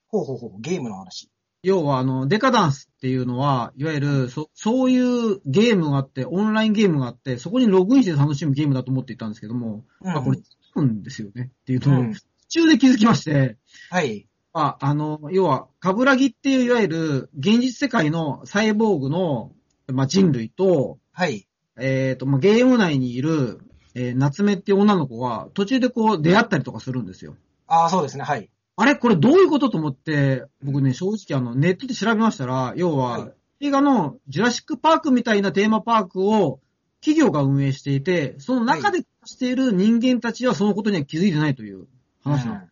[0.07, 1.29] ほうほうほう、ゲームの話。
[1.65, 10.43] 要は、あの、デカダンスっていうのは、いわゆる、そ、そういうゲームがあって、オンラインゲームがあって、そこにログインして楽しむゲームだと思っていたんですけども、うんあ、これ、違
[10.77, 12.15] うんですよねっていうと、うん
[12.49, 13.59] 途中で気づきまして、
[13.91, 14.28] はい。
[14.61, 19.53] あ、あの、要は、カブラギっていう、いわゆる、現実世界のサイボーグの、
[19.89, 21.47] まあ、人類と、はい。
[21.79, 23.61] えっ、と、まあ、ゲーム内にいる、
[23.95, 27.37] えー夏目っていう女の子が、途中でこう、出会ったりとかするんですよ。
[27.67, 28.25] ああ、そうですね。
[28.25, 28.51] はい。
[28.77, 36.61] あれこれどういうことと思って、僕ね、正直あの、ネットで調べましたら、要は、はい映画のジュラシックパークみたいなテーマパークを
[37.01, 41.87] 企業が運営していて、その中で暮らしている人間たちはそのことには気づいてないという
[42.23, 42.55] 話なの。
[42.55, 42.69] うん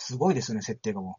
[0.00, 1.18] すごいですね、設定がも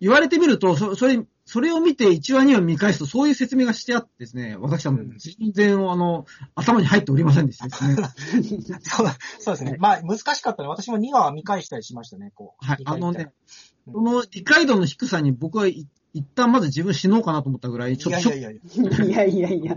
[0.00, 7.94] 言われてみると、そそれ、それを見て1話2話見返すとそういう説明がしてあってですね、私はもう全然あの、頭に入っておりませんでしたですね。
[7.94, 8.78] う。
[8.86, 9.06] そう、
[9.40, 9.76] そうですね。
[9.80, 10.68] まあ、難しかったね。
[10.68, 12.64] 私も2話見返したりしましたね、こう。
[12.64, 13.32] はいあのね、
[13.86, 19.04] うんこの理解度の低さに僕はい一旦まず自分死のうかなと思ったぐらい、ちょっといやいやいやいや。
[19.04, 19.76] いやいやいや。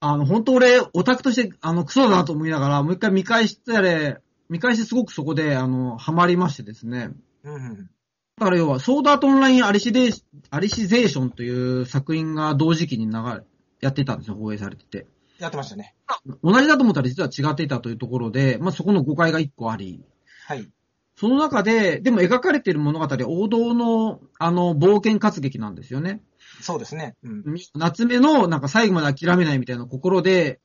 [0.00, 7.10] あの、本当俺、オタクとして、あの、クソだなと思いながら、もう一回見返してれ、見返してすごくそこで、あの、ハマりましてですね。
[7.44, 7.90] うん。
[8.38, 13.42] だから要は、ソードアートオンラインアリシデーアリシゼーションという作品が同時期に流れ、
[13.80, 15.06] やってたんですよ、放映されてて。
[15.38, 15.94] やってましたね。
[16.42, 20.04] 同じだと思ったら実は違っていたというところで、まあ、そこの誤解が一個あり、
[20.46, 20.70] はい。
[21.18, 26.20] その中で、でも描かれている物語は王道の、あの、冒険活劇なんですよね。
[26.60, 27.16] そうですね。
[27.22, 27.44] うん。
[27.74, 30.60] 夏目のなんか最後まで諦めないみたいな心で、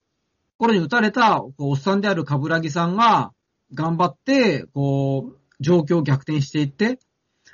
[0.58, 3.32] 心に打たれたおっさんである冠城さんが
[3.74, 7.00] 頑張って、こう、状況を逆転していって、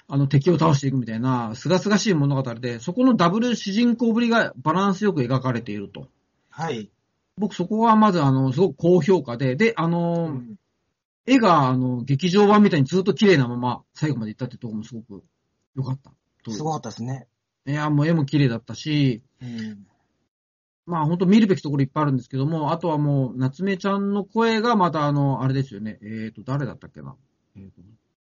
[0.08, 6.08] あの敵を倒していくみたいな、すがすがしい物語で、そこのダブル主人公ぶりがバランスよく描かれていると。
[6.50, 6.90] はい。
[7.38, 10.56] 僕そこはまずあの、すごく高評価で、で、あうの、ん
[11.30, 15.24] 絵があの、劇場版みたいにずっと綺麗なまま最後まで行ったってところもすごく
[15.76, 16.12] 良かった
[16.44, 16.52] と。
[16.52, 17.28] すごかったですね。
[17.66, 19.86] いや、もう絵も綺麗だったし、うん。
[20.88, 26.00] まあ本当見るべきところいっぱいあるんですけども、あとはもう、夏目ちゃんの声がまたあの、あれですよね。
[26.02, 27.16] えっ、ー、と、誰だったっけな。
[27.58, 27.82] えーと、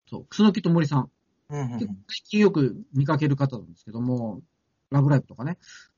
[0.08, 1.10] そう、楠木と森さん。
[1.50, 4.42] うんうん結構最近よく見かける方なんですけども、
[4.90, 5.58] ラブライブとかね、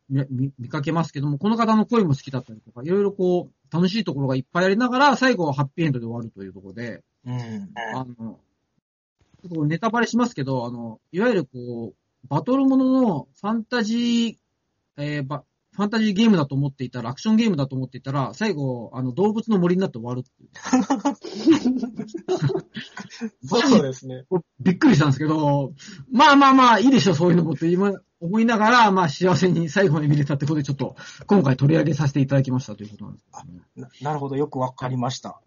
[0.10, 7.70] み見見かけますけども、この方の声も好きだったりとか、いろいろこう、楽しいところがいっぱいありながら、最後はハッピーエンドで終わるというところで、うん。
[7.96, 8.40] あの、
[9.42, 15.44] ちょっとネタバレしますけど、あの、いわゆるこう、バトルもののファンタジー、えーば、
[15.76, 20.50] ファンタジーゲームだと思っていたら、アクションゲームだと思っていたら、最後、あの、動物の森になって終わるっていう。
[23.48, 24.26] そうですね。
[24.62, 25.74] びっくりしたんですけど、
[26.12, 35.42] まあまあまあ、いいでしょ、そういうのもって今思いながら、まあ幸せに最後まで見れたってことで、ちょっと、今回取り上げさせていただきましたということなんですね、ななるほど、よくわかりました。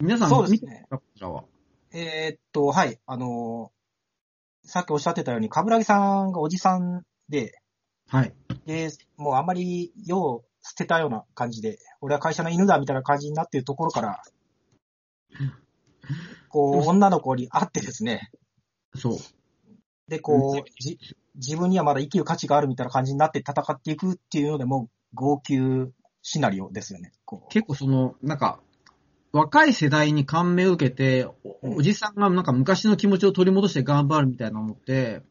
[0.00, 1.44] 皆さん、そうですねこちらは？
[1.92, 3.74] えーっと、はい、あのー
[4.66, 7.60] さっきおっしゃってたように、かぶらぎさんがおじさんで、
[8.08, 8.34] はい。
[8.66, 14.22] で、もうあんまり世を捨てたような感じで、俺は会社の犬だみたいな感じになっているところから、
[16.48, 18.30] こう、女の子に会ってですね、
[18.94, 19.18] そう。
[20.08, 20.98] で、こう、じ、
[21.34, 27.12] 自分にはまだ生きる価値があるみたいな感じになって戦っていくっていうので、もう号泣シナリオですよね。
[27.50, 28.60] 結構その、なんか、
[29.32, 35.22] 若い世代に感銘を受けて、おおじさんがなんか昔の気持ちを取り戻して頑張るみたいなのって、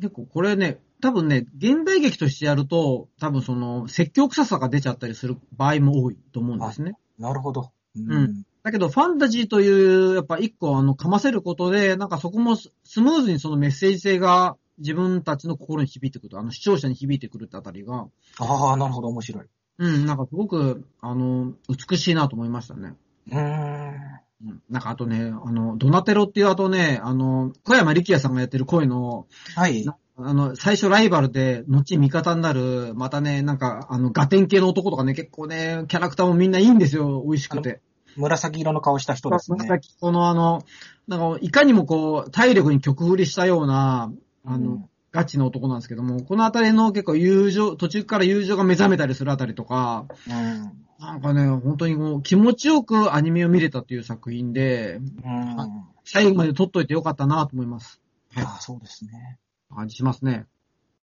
[0.00, 6.94] 結構これね、多分ね、現代劇としてやると、多分その、説教臭さが出ちゃったりする場合も多いと思うんですね。
[7.18, 7.70] なるほど。
[7.96, 18.08] うんうんだけど、ファンタジーという、やっぱ一個、あの、かませることで、なんかそこもススムーズにそのメッセージ性が自分たちの心に響いてくる、あの、視聴者に響いてくるってあたりが、
[18.38, 19.44] ああ、なるほど、面白い。
[19.78, 22.94] うん、なんかすごく、あの、美しいなと思いましたね。
[23.30, 29.86] うーん、なんかあとね、あの、ドナテロっていうあとね、あの、小山力也さんがやってる声の、はい。
[30.20, 37.80] あの、最初ライバルで、後味方になる、またね、なんか、あの、ガテン系の男とかね、結構ね、キャラクターもみんないいんですよ、美味しくて。
[38.16, 39.58] 紫色の顔した人ですね。
[39.58, 40.64] 紫このあの、
[41.06, 44.12] なんか、いかにもこう、体力に曲振りしたような、
[44.44, 50.72] あの、うんガチの男なんですけども、このあたりの結構友情、途中から友情が目覚めたりするあたりとか、うん。
[51.00, 55.56] なんかね、本当にもう気持ちよくアニメを見れたという作品で、うん。
[56.04, 58.00] 最後まで撮っといてよかったなと思います。
[58.34, 59.38] はいああ、そうですね。
[59.74, 60.46] 感じしますね。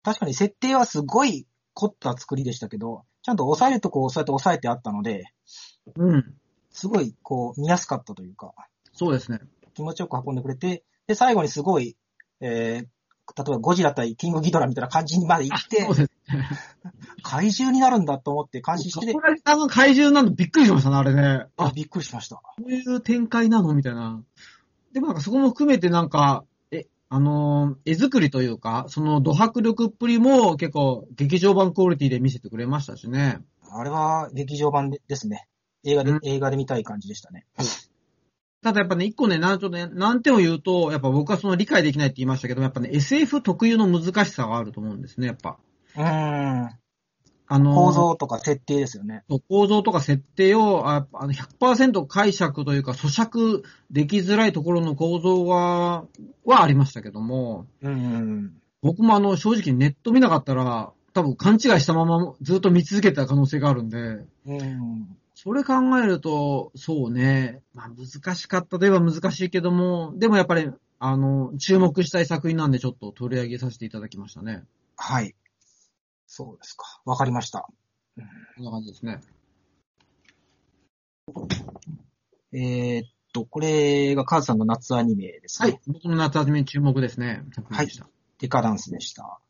[0.02, 5.24] 確かに設定はすごい凝った作りでしたけど、ちゃんと抑えるとこをそうやって抑えてあったので、
[5.96, 6.34] うん。
[6.70, 8.54] すごい、こう、見やすかったというか、
[8.92, 9.40] そうですね。
[9.74, 11.96] 気持ちよく運んでくれて、で、最後にすごい、
[12.40, 16.48] えー、例えばゴジラ対キングギドラみたいな感じにまで行ってそう、ですね。
[17.22, 21.46] 怪獣になるんだと思って感心して、これ、あの怪獣なのびっくりしましたね、あれね。
[21.56, 22.36] あ、あ、びっくりしました。
[22.36, 24.22] こういう展開なのみたいな。
[24.92, 26.49] でもなんかそこも含めてなんか、え、
[27.12, 33.40] あのー絵作りというか、そのド迫力っぷりも結構劇場版クオリティで見せてくれましたしね。
[33.68, 35.48] あれは劇場版でですね。
[35.84, 37.46] 映画で、うん映画で見たい感じでしたね。
[38.62, 45.58] ただやっぱね、一個ね、なんちょっとね、難点を言うと、やっぱ僕はその理解できないって言いましたけど、やっぱね、SF 特有の難しさがあると思うんですね、やっぱ。
[45.96, 46.70] うーん。
[47.52, 49.24] あのー構造とか設定ですよね。
[49.48, 56.04] 構造とか設定をああの100%解釈というか咀嚼できづらいところの構造は、
[56.44, 58.52] はありましたけども、うん。
[58.82, 63.98] 僕もあの正直ネット見なかったら、多分勘違いしたままずっと見続けてた可能性があるんで、
[64.46, 65.16] うん。
[65.34, 74.62] それ考えると、そうね、まあ難しかったといえば難しいけども、でもやっぱり、あの、注目したい作品なんでちょっと取り上げさせていただきましたね。
[74.96, 75.34] はい。
[76.32, 77.02] そうですか。
[77.04, 77.66] わかりました。
[78.56, 79.20] こんな感じですね。
[82.52, 85.70] えーっと、これがカーズさんの夏アニメですね。
[85.70, 85.80] はい。
[85.88, 87.42] 僕の夏アニメに注目ですね。
[87.52, 88.08] 作品でした。
[88.38, 89.40] デカダンスでした。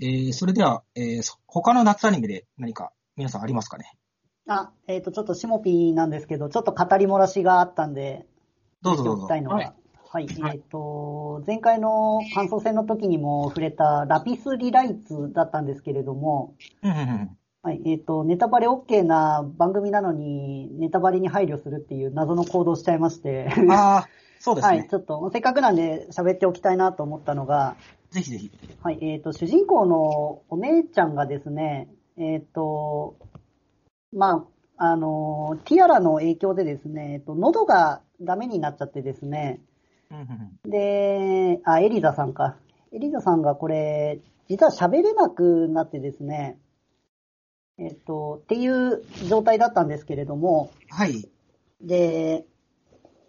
[0.00, 3.92] えー、それでは、えー、そ他の夏アニメで何か皆さんありますかね？
[4.48, 8.26] あ、えっ、と、ちょっとシモピーなんですけど、ちょっと語り漏らしがあったんで、
[8.80, 9.28] どうぞどうぞ
[10.14, 16.54] はい、はいえっ、と、前回の感想戦の時にも触れたラピスリライツだったんですけれども。
[17.64, 24.78] はい、えっ、と、ネタバレ OK な番組なのに、ネタバレに配慮するっていう謎の行動をしちゃいまして、ああ、そうですね。
[24.78, 27.74] はい、ちょっと、せっかくなんで喋っておきたいなと思ったのが、
[28.10, 28.52] ぜひぜひ。
[28.84, 33.16] はい、えっ、と、主人公のお姉ちゃんがですね、えっ、と、
[34.12, 34.46] ま
[34.76, 39.60] あ、あの、ティアラの影響でですね、えっと、喉がダメになっちゃってですね、
[40.64, 42.56] で、あ、エリザさんか。
[42.92, 46.58] エリザさんがこれ、実は喋れなくなってですね、
[47.78, 51.28] えっと、っていう状態だったんですけれども、はい。
[51.80, 52.46] で、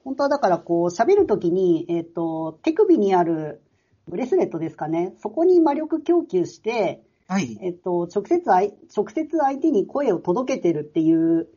[0.04, 3.62] 本当はだからこう喋るときに、えっ、と、手首にある
[4.08, 7.58] ブレスレットですかね、そこに魔力供給して、はい。
[7.62, 11.48] えっ、と、直接あい、直接相手に声を届けてるっていう、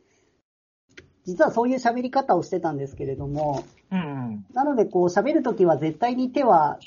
[1.25, 4.45] 実はそういう喋り方をしてたんですけれども、うんうん。
[4.53, 6.79] なのでこう喋るときは絶対に手は、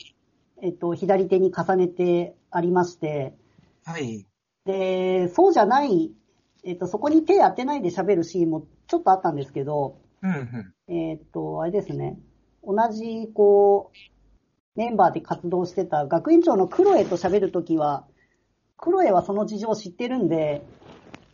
[0.62, 3.34] えっ、と、左手に重ねてありまして、
[3.84, 4.26] はい。
[4.64, 6.12] で、そうじゃない、
[6.64, 10.74] えっ、と、そこに手当てないで喋るシーンもちょっとあったんですけど、うんうん。
[10.88, 12.18] えーっと、あれですね。
[12.64, 18.06] 同じ、こう、メンバーで活動してた学園長のクロエと喋るときは、
[18.76, 20.62] クロエはその事情を知ってるんで、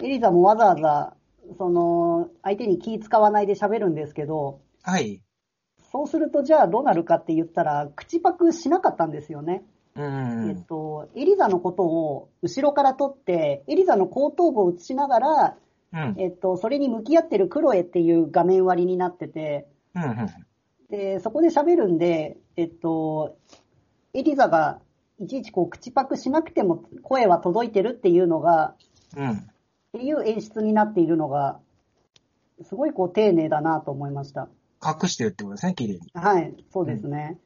[0.00, 1.16] エリザもわざわざ、
[1.56, 5.22] その、相手に気使わないで喋るんですけど、はい。
[5.90, 9.64] そうするとじゃあどうなるかって言ったら、口パクしなかったんですよね。
[9.96, 10.66] うえんっ。
[10.66, 15.56] と、エリザのことを後ろから撮って、エリザの後頭部を映しながら、
[15.92, 16.14] うん。
[16.18, 20.02] えっと、それに向き合ってるクロエっていう画面割りになってて、うん。
[20.02, 20.28] うん。
[20.90, 23.36] で、そこで喋るんで、えっと、
[24.12, 24.80] エリザが
[25.20, 28.74] いちいちこう口パクしなくても声は届いてるっていうのが、
[29.16, 29.48] うん。
[29.96, 31.60] っていう演出になっているのが、
[32.62, 34.48] すごいこう丁寧だなと思いました。
[34.84, 36.10] 隠してるってことですね、綺麗に。
[36.14, 37.38] はい、そうですね。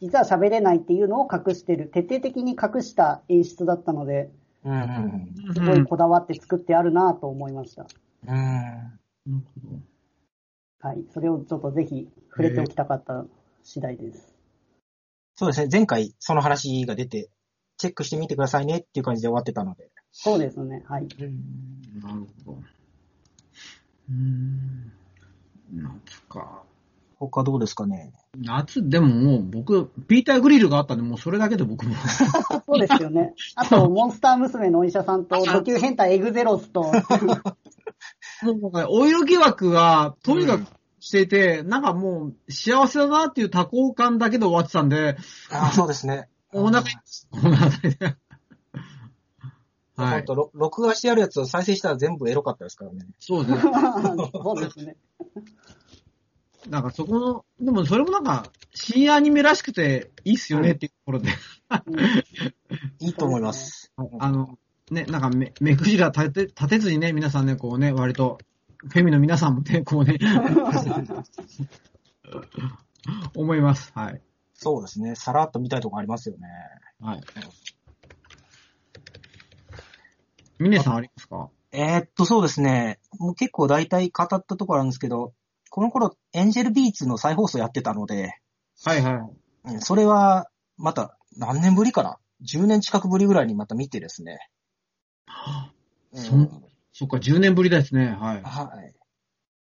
[0.00, 4.30] 実は喋れないっていうのを隠してる、徹底的に隠した演出だったので、
[4.64, 4.72] うん。
[4.72, 5.54] うん。
[5.54, 7.86] すごいこだわって作ってあるなと思いました。
[8.26, 8.34] うん。
[8.34, 8.90] な
[9.26, 9.80] るほど
[10.80, 13.24] はい、それをちょっとぜひ触れておきたかった
[13.64, 14.34] 次第です。
[15.34, 17.30] そうですね、前回その話が出て、
[17.76, 19.90] チェックしてみてくださいねっていう感じで終わってたので。
[20.12, 21.06] そうですね、はい。
[21.20, 22.00] うん。
[22.00, 22.58] なるほど。
[24.10, 24.92] うーん。
[25.72, 26.62] 夏か。
[27.18, 28.12] 他どうですかね？
[28.36, 31.96] 夏、でももう僕、ピーターグリルがあったんで、もうそれだけで僕も。
[32.64, 33.34] そうですよね。
[33.56, 40.66] あと、モンスター娘のお医者さんと、ド級変態エグゼロスと、もうなんか、お色疑惑が、とにかく
[41.00, 45.16] していて、なんかもう、幸せだなっていう多幸感だけで終わってたんで、
[45.50, 46.28] ああ、そうですね。
[46.52, 46.86] お腹に、
[47.32, 48.16] この辺りで。
[50.02, 50.10] は。
[50.10, 50.24] はいい。
[50.24, 53.06] と、ろ録画してあるやつを再生したら全部エロかったですからね。
[53.18, 53.72] そうですね。
[54.32, 54.96] そうですね。
[56.68, 61.98] なんかそこの、でもそれもなんか、新アニメらしくていいっすよねっていうところで、うん
[63.00, 63.92] いいと思います。
[64.18, 64.58] あの、
[64.90, 68.38] ね、なんか目、目くじら立て、立てずにね、皆さんね、こうね、割と、
[68.78, 70.18] フェミの皆さんもね、こうね、
[73.34, 73.92] 思います。
[73.94, 74.22] はい。
[74.54, 75.14] そうですね。
[75.14, 76.48] さらっと見たいとこありますよね。
[77.00, 77.20] はい。
[80.58, 81.50] ミネさんありますか？
[81.72, 82.98] えーっと、そうですね。
[83.18, 85.34] もう結構大体語ったところなんですけど、
[85.70, 88.38] この頃、エンジェルビーツの再放送やってたので、
[88.84, 89.10] はいは
[89.66, 89.72] い。
[89.72, 94.38] うんそれは、また、何年ぶりかな ?10 年近くぶりぐらいにまた見てですね。
[96.12, 98.06] うんそんそっか、10年ぶりですね。
[98.06, 98.42] はい。
[98.42, 98.94] はい。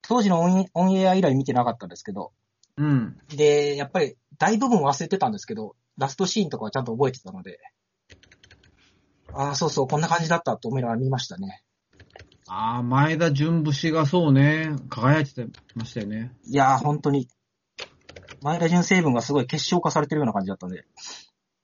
[0.04, 2.32] 当時のオンエオンエア以来見てなかったんですけど、
[2.78, 3.18] うん。
[3.36, 7.60] で、やっぱり大部分忘れてたんですけど、ラストシーンとかはちゃんと覚えてたので、
[9.34, 11.64] ああ、そうそう、こんな感じだったと思いながら見ましたね。
[12.48, 16.32] ああ、前田純節がそうね、輝いてましたよね。
[16.46, 17.28] いやー、本当に、
[18.42, 20.86] 前田純成分がすごい結晶化されてるような感じだったんで。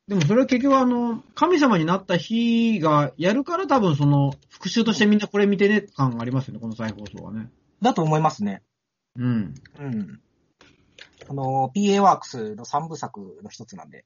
[0.07, 7.49] でもそれは結局あの、神様になった日がやるから多分その、復習としてみんなこれ見てね感がありますよね、この再放送はね。
[7.81, 8.61] だと思いますね。
[9.15, 9.53] うん。
[9.79, 10.21] うん。
[11.29, 14.05] あの、PA ワークスの3部作の一つなんで、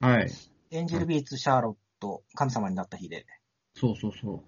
[0.00, 0.30] はい。
[0.70, 3.26] エンジェルビーツ、シャーロット、神様になった日で。
[3.74, 4.44] そうそうそ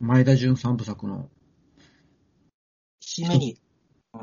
[0.00, 0.04] う。
[0.04, 1.28] 前田純三部作の。
[3.02, 3.58] 締めに、
[4.14, 4.20] うん。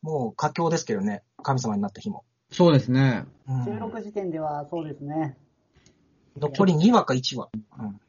[0.00, 2.24] もう佳境ですけどね、神様になった日も。
[2.50, 3.26] そうですね。
[3.46, 5.36] うん16時点ではそうですね。
[6.36, 7.50] 残り2話か1話。
[7.78, 8.00] うん。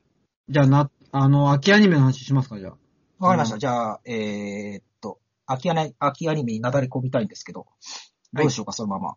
[0.48, 2.78] じゃあな、あの、秋アニメの話しますか、じゃあ。
[3.19, 3.56] わかりました。
[3.56, 7.67] うんじゃあ、えーっと、秋アニ秋アニメになだれ込みたいんですけど、
[8.32, 9.15] どうでしょうか、そのまま。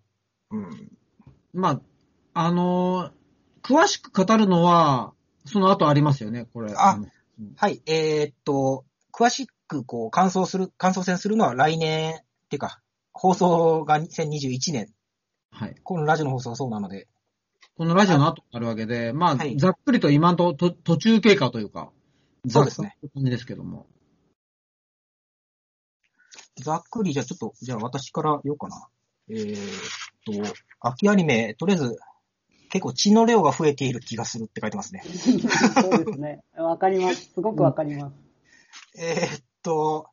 [0.50, 0.98] うん。
[1.52, 1.80] まあ、
[2.34, 3.22] あのー
[3.62, 5.12] 詳しく語るのは、
[5.46, 6.74] その後ありますよね、これ。
[6.76, 7.06] あの
[7.56, 12.18] はい、えーっと、詳しくこう、感想する、感想戦するのは来年、っ
[12.50, 12.80] ていうか、
[13.12, 14.88] 放送が2021年。
[15.52, 15.74] はい。
[15.82, 17.06] このラジオの放送がそうなので、
[17.76, 21.90] このラジオの後あるわけで、まあ、はいざっくりと今のとと途中経過というか、
[22.48, 23.86] そうですねざっくりと感じですけども。
[26.56, 28.88] ざっくり、じゃあちょっと、じゃあ私から言おうかな。
[29.30, 31.96] えーっと、秋アニメ、とりあえず、
[32.72, 35.02] 結構血の量が増えている気がするって書いてますね。
[35.04, 36.40] そうですね。
[36.56, 37.30] わかります。
[37.34, 38.14] すごくわかります。
[38.98, 40.08] えーっと、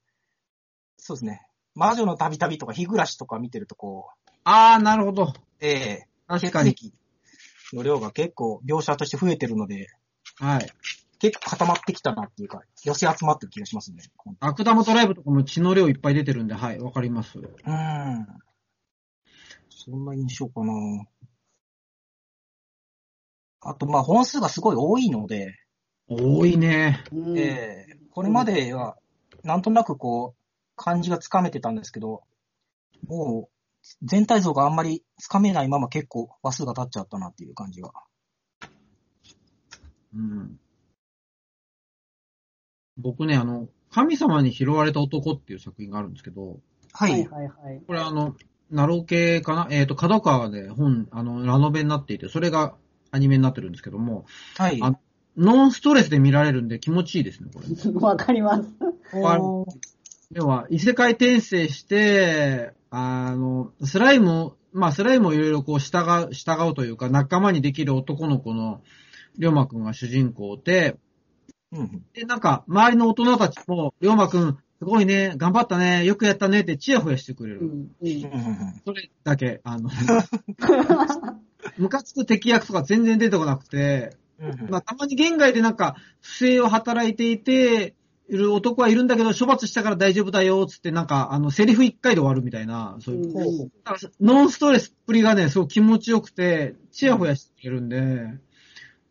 [0.98, 1.48] そうですね。
[1.74, 5.32] 魔女の旅旅とか日暮らしとか見てるとこう、ああ、なるほど。
[5.62, 6.76] えー、確かに。
[7.72, 9.88] の量が結構描写として増えてるので、
[10.36, 10.70] はい。
[11.20, 14.04] 結構固まってきたなっていうか、寄せ集まってる気がしますね。
[14.42, 17.40] 悪玉トライブとかも血の量いっぱい出てるんで、はい、わかります。
[17.40, 18.28] うーん。
[19.70, 20.74] そんな印象かな。
[23.62, 25.56] あと、まあ、本数がすごい多いので、
[26.08, 27.04] 多いね。
[27.12, 28.98] うんえーこれまでは、
[29.44, 30.44] なんとなくこう、
[30.76, 32.24] 感じがつかめてたんですけど、
[33.08, 37.94] もう、全体像があんまりつかめないまま結構話数が経っちゃったなっていう感じが。
[40.14, 40.60] うん。
[42.98, 46.60] 僕ね、あの、神様に拾われた男っていう作品があるんですけど、
[46.92, 47.82] ははいはいはい。
[47.88, 48.36] これあの、
[48.70, 49.68] ナロー系かな？
[49.70, 52.76] えっ、と、角川で本、あの、ラノベになっていて、それが
[53.12, 54.26] アニメになってるんですけども、
[54.58, 54.80] はい。
[54.82, 54.98] あ
[55.38, 57.68] ノンストレスで見られるんで気持ちいいですね、これ。
[58.02, 58.70] わかります。
[60.32, 66.00] 要は、異世界転生して、あの、スライム、まあ、スライムをいろいろこう従
[66.30, 68.82] う、従うというか、仲間にできる男の子の、
[69.38, 70.98] りょうまくんが主人公で、
[71.72, 77.62] うんで、なんか、周りの大人たちも、りょうまくん、すごいね、頑張ったね、よくやったねってチヤホヤしてくれる。
[77.62, 77.70] うん
[78.02, 78.22] うん
[78.86, 79.90] それだけ、あの、
[81.78, 84.18] ムカつく敵役とか全然出てこなくて、
[84.70, 87.94] まあ、たまに現外でなんか、不正を働いていて、
[88.30, 93.24] いる男はいるんだけど、処罰したから大丈夫だよ、つって、なんか、あの、セリフ一回で終わるみたいな、そういう。
[93.24, 93.72] うん
[94.22, 98.34] ノンストレスっぷりがね、すごく気持ちよくて、チヤホヤしてるんで、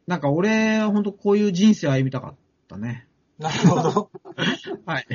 [0.06, 2.34] なんか俺、ほんとこういう人生歩みたかっ
[2.68, 3.06] たね。
[3.38, 4.10] なるほど。
[4.86, 5.06] はい。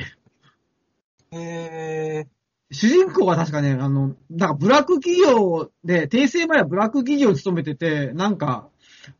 [1.32, 2.26] え
[2.74, 8.68] 主人公は確かね、あの、なんかブラック企業で、訂正前はブラック企業に勤めてて、なんか、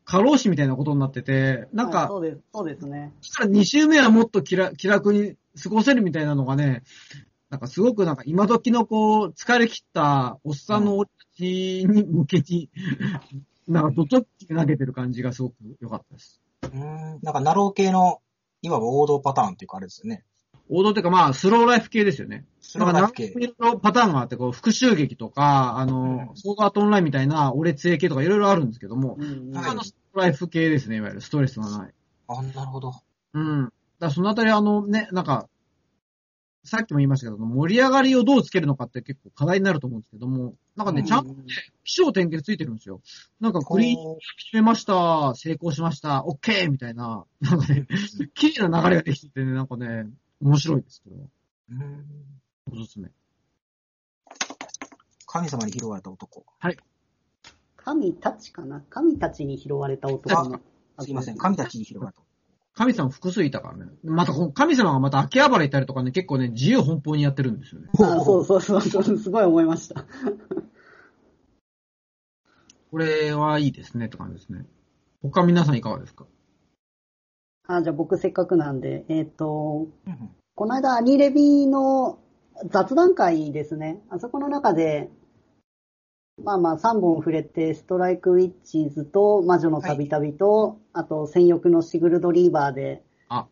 [0.05, 3.13] 過労死みたいなことになってて、なんか、はいそうです、そうですね。
[3.23, 6.83] 2週目はもっと気楽気楽に過ごせるみたいなのがね、
[7.51, 12.71] なんかすごくなんか今時のこう、疲れ切ったおっさんの俺たちに向けに、
[13.69, 16.41] なんかドトッキ投げてる感じがすごく良かったです。
[16.63, 18.21] ー、うーん、なんか、ナロー系の、
[18.63, 20.25] いわば王道パターンっていうかあれですよね。
[20.69, 22.47] 王道っていうかまあ、スローライフ系ですよね。
[22.61, 23.41] スローライフ系なんか。
[23.41, 31.93] いろいろパターンがあって、こう、復讐劇とか、あの、うんソードアートオンラインみたいな、俺杖系とかいろいろあるんですけども、うんうんはいあのストライフ系ですね、いわゆるストレスがない。
[32.29, 32.95] あ、なるほど。
[33.35, 33.65] うん。
[33.65, 35.49] だからそのあたりあのね、なんか、
[36.65, 41.45] さっきも言いましたけど、盛り上がりをどうつけるのかって結構課題になると思うんですけども、なんかね、うんちゃんとね、
[41.85, 43.03] 気象点結ついてるんですよ。
[43.39, 47.87] なんかグリーンこ決めました、成功しました、オッケーみたいな、なんかね、
[48.35, 50.07] 綺麗な流れができててね、なんかね、
[50.41, 51.21] 面白いですけど、う
[51.71, 52.05] うーん
[52.73, 53.11] おすすめ。
[55.27, 56.45] 神様に拾われた男。
[57.77, 58.83] 神たちかな？
[58.89, 60.61] 神たちに拾われた男の。
[61.01, 62.27] すいません、神たちに拾われた男。
[62.75, 63.87] 神様複数いたからね。
[64.03, 67.89] またこの神様がまた秋葉原いたりとかね、結構ね、自由奔放にやってるんですよね。
[67.93, 70.05] あそうそうそうそう、すごい思いました。
[72.91, 74.67] これはいいですねって感じですね。
[75.23, 76.27] 他皆さんいかがですか？
[77.67, 82.21] あ、じゃあ僕せっかくなんで、えっ、と、うんうんこの間アニレビの
[82.71, 84.01] 雑談会ですね。
[84.09, 85.11] あそこの中で、
[86.45, 93.49] まあまあ3本触れて、ストライクウィッチーズと魔女の旅旅と、あと戦欲のシグルドリーバーで、あ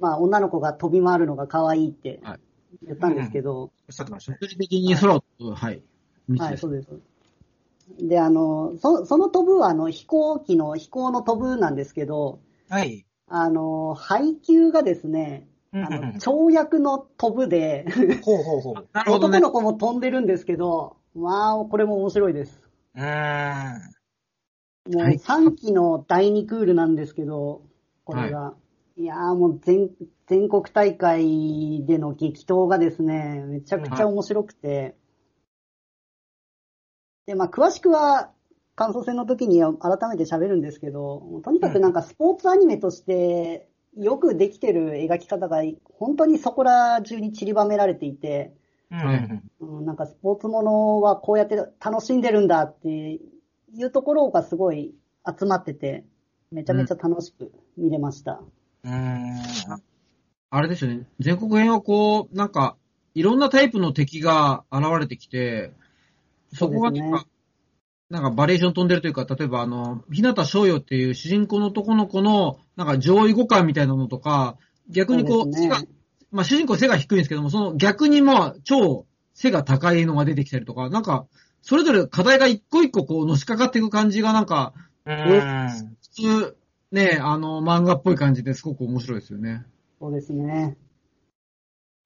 [0.00, 2.40] まあ女の子が飛び回るのが可愛いってはい
[2.82, 4.38] 言ったんですけど、おっしゃってましたね。
[4.40, 5.82] 物理的に空を飛ぶ、はい。
[6.28, 6.58] 道はい。
[6.58, 6.88] そうです。
[8.00, 13.05] で、あの、そその飛ぶはあの飛行機の飛行の飛ぶなんですけど、はい。
[13.28, 17.84] あの、配給がですね、あの、跳躍の飛ぶで、
[18.22, 18.88] ほうほうほう。
[18.92, 19.40] なるほどね男。
[19.40, 22.62] の子も飛んでるんですけど、まあ、これも面白いです。
[22.94, 23.96] うーん。
[24.92, 27.62] もうはい3期の第2クールなんですけど、
[28.04, 28.54] これが。
[28.98, 29.90] い、やーもう全、
[30.26, 34.96] 全国大会での激闘がですね、めちゃくちゃ面白くて。
[37.26, 38.30] で、まあ、詳しくは、
[38.76, 45.62] 感想戦の時に改めて喋るんですけど、とにかくなんかスポーツアニメとして、よくできてる描き方が、
[45.98, 48.54] 本当にそこら中に散りばめられていて、
[48.90, 53.18] うんなんかスポーツものはこうやって楽しんでるんだってい
[53.82, 54.94] うところがすごい
[55.26, 56.04] 集まってて、
[56.52, 58.42] めちゃめちゃ楽しく見れました。
[58.84, 59.36] うーん。
[60.50, 61.06] あれですよね。
[61.18, 62.76] 全国編はこう、なんか、
[63.14, 65.72] いろんなタイプの敵が現れてきて、
[66.52, 67.24] そこがな
[68.08, 74.56] なんかバリエーション飛んでるというか、例えばあの、日向翔陽っていう主人公の男の子の、なんか上位互換みたいなのとか、
[74.88, 75.68] 逆にこう、ね
[76.30, 81.26] まあ主人公背が低いんですけども、その逆にまあ、超背が高いのが出てきたりとか、なんか、
[81.62, 84.72] それぞれ課題が一個一個こう、のしかかっていく感じがなんか、
[85.04, 85.96] うーん。
[86.00, 86.56] 普通、
[86.92, 89.64] ね、あの、漫画っぽい感じですごく面白いですよね。
[89.98, 90.76] そうですね。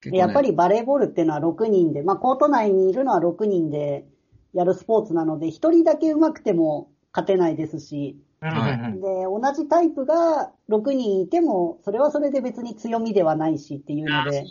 [0.06, 4.06] ねやっぱりバレーボールっていうのは6人で、まあコート内にいるのは6人で
[4.54, 14.46] やるスポーツなので、1人だけ上手くても勝てないですし、はいで、同じタイプが6人いても、それはそれで別に強みではないしっていうので、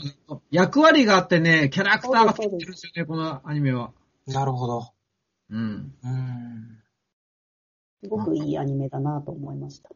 [0.52, 3.92] 役割があってね、キャラクターがついてそうでするんですよね、このアニメは。
[4.28, 4.94] なるほど。
[5.50, 5.94] うん。
[6.04, 6.80] うーん。
[8.04, 9.90] すごくいいアニメだなと思いました。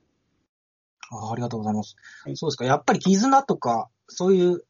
[1.11, 1.95] あありがとうございます。
[2.23, 2.65] はいそうですか。
[2.65, 4.63] やっぱり絆とか、そういう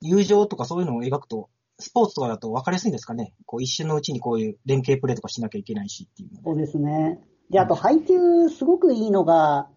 [0.00, 1.50] 友情とかそういうのを描くと、
[1.80, 3.34] スポーツとかだと分かりやすいんですかね？
[3.46, 6.30] こう一瞬のうちにこういう連携プレーとかしなきゃいけないしっていう。
[6.44, 7.20] そうですね。
[7.50, 9.68] で、あと配球すごくいいのが、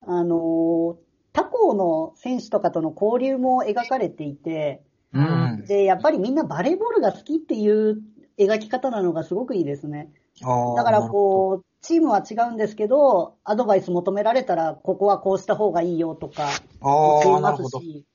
[0.00, 0.96] あの、
[1.32, 4.82] 他校の選手とかとの交流も描かれていて、
[5.12, 5.24] ううん
[5.62, 5.64] ん。
[5.66, 8.02] で、やっぱりみんなバレーボールが好きっていう
[8.38, 10.10] 描き方なのがすごくいいですね。
[10.40, 16.48] だからこう、チームは違うんですけど、アドバイス求められたら、ここはこうした方がいいよとか、
[16.80, 17.56] ああ、言いま。
[17.56, 18.06] すし。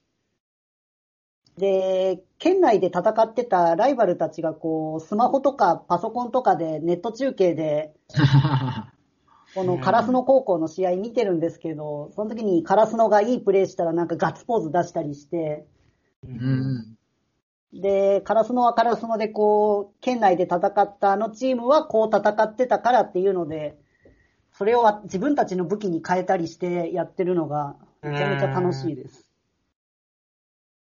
[1.58, 7.94] で、県内で戦ってたライバルたちがこう、スマホとかパソコンとかでネット中継で、
[9.56, 15.66] このカラスノ高校の試合見てるんですけど、その時にカラスノがいいプレーしたらなんかガッツポーズ出したりして、
[16.24, 16.98] ううん。
[17.74, 23.80] で、カラスノはカラスノでこう、県内で戦ったあのチームはこう戦ってたからっていうので、
[24.52, 29.27] それを自分たちの武器に変えたりしてやってるのが、めちゃめちゃ楽しいです。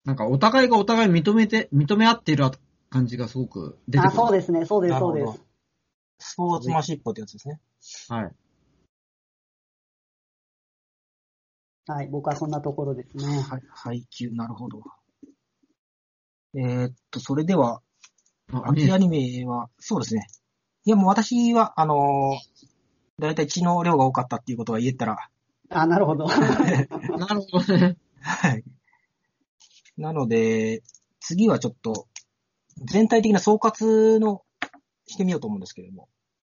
[0.06, 2.48] なんかお互いがお互い認めて、認め合っている
[2.90, 4.16] 感じがすごく出てくあ、る。
[4.16, 5.42] そうですね、そうです、そうです。
[6.20, 7.60] スポーツマンシップってやつですね。
[8.08, 8.30] はい。
[11.88, 13.26] はい、僕はそんなところですね。
[13.42, 14.80] はい、配給、なるほど。
[16.54, 17.82] えーっと、それでは、
[18.52, 20.28] あ秋アニメは、そうですね。
[20.84, 25.30] いや、もう私は、あのー、だいたい血の量が多かったっていうことが言えたら、
[25.68, 26.26] あ、なるほど。
[27.18, 27.96] なるほどね。
[28.20, 28.62] はい。
[29.96, 30.82] なので、
[31.20, 32.06] 次はちょっと、
[32.84, 34.42] 全体的な総括の、
[35.06, 36.08] してみようと思うんですけれども、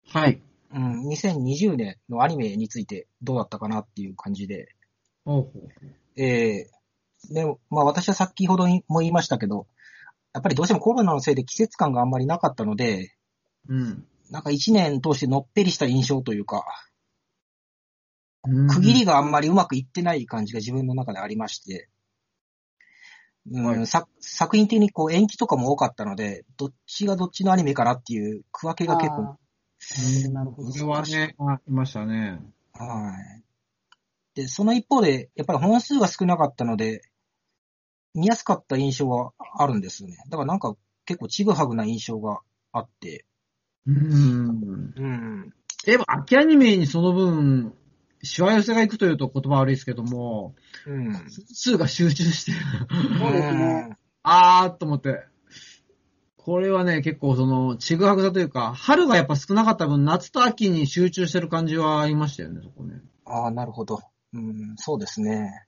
[0.07, 0.40] はい。
[0.72, 4.68] うん、2020年のアニメについてどうだったかなっていう感じで、
[5.24, 5.51] ほうほ
[6.16, 9.66] えー、でも、まあ私は先ほども言いましたけど、
[10.32, 13.14] やっぱりどうしてもコロナのせいで季節感があんまりなかったので、
[13.68, 13.74] う。
[13.74, 14.07] うん。
[14.30, 16.64] なんか一年通してのっぺりした印象というか、
[18.47, 21.93] うん区切りがあんまりうまくいってない感じが自分の中でありまして、うん
[23.53, 30.70] はいさ作品的にこう延期とかも多かったので、どっちがどっちのアニメかなっていう区分けが結構、あーなるほど。
[30.70, 32.40] これはね、あいましたね。
[32.72, 33.42] はい。
[34.34, 37.03] で、その一方で、やっぱり本数が少なかったので、
[38.14, 40.16] 見やすかった印象はあるんですよね。
[40.30, 42.40] だからなんか結構ちぐはぐな印象が
[42.72, 43.26] あって、
[43.86, 44.92] うん。
[44.97, 45.55] うん。
[45.84, 47.74] でも、秋アニメにその分、
[48.24, 50.54] しわ寄せがいくというと言葉悪いですけども、
[50.86, 51.14] うん。
[51.52, 52.58] 数が集中してる。
[53.18, 55.26] そうですねあーっと思って。
[56.36, 63.00] これはね、結構その、ちぐはぐさというか、春がやっぱ少なかった分、夏と秋に集中してる感じはありましたよね、そこね。
[63.24, 64.00] ああ、なるほど。
[64.34, 65.66] うん、そうですね。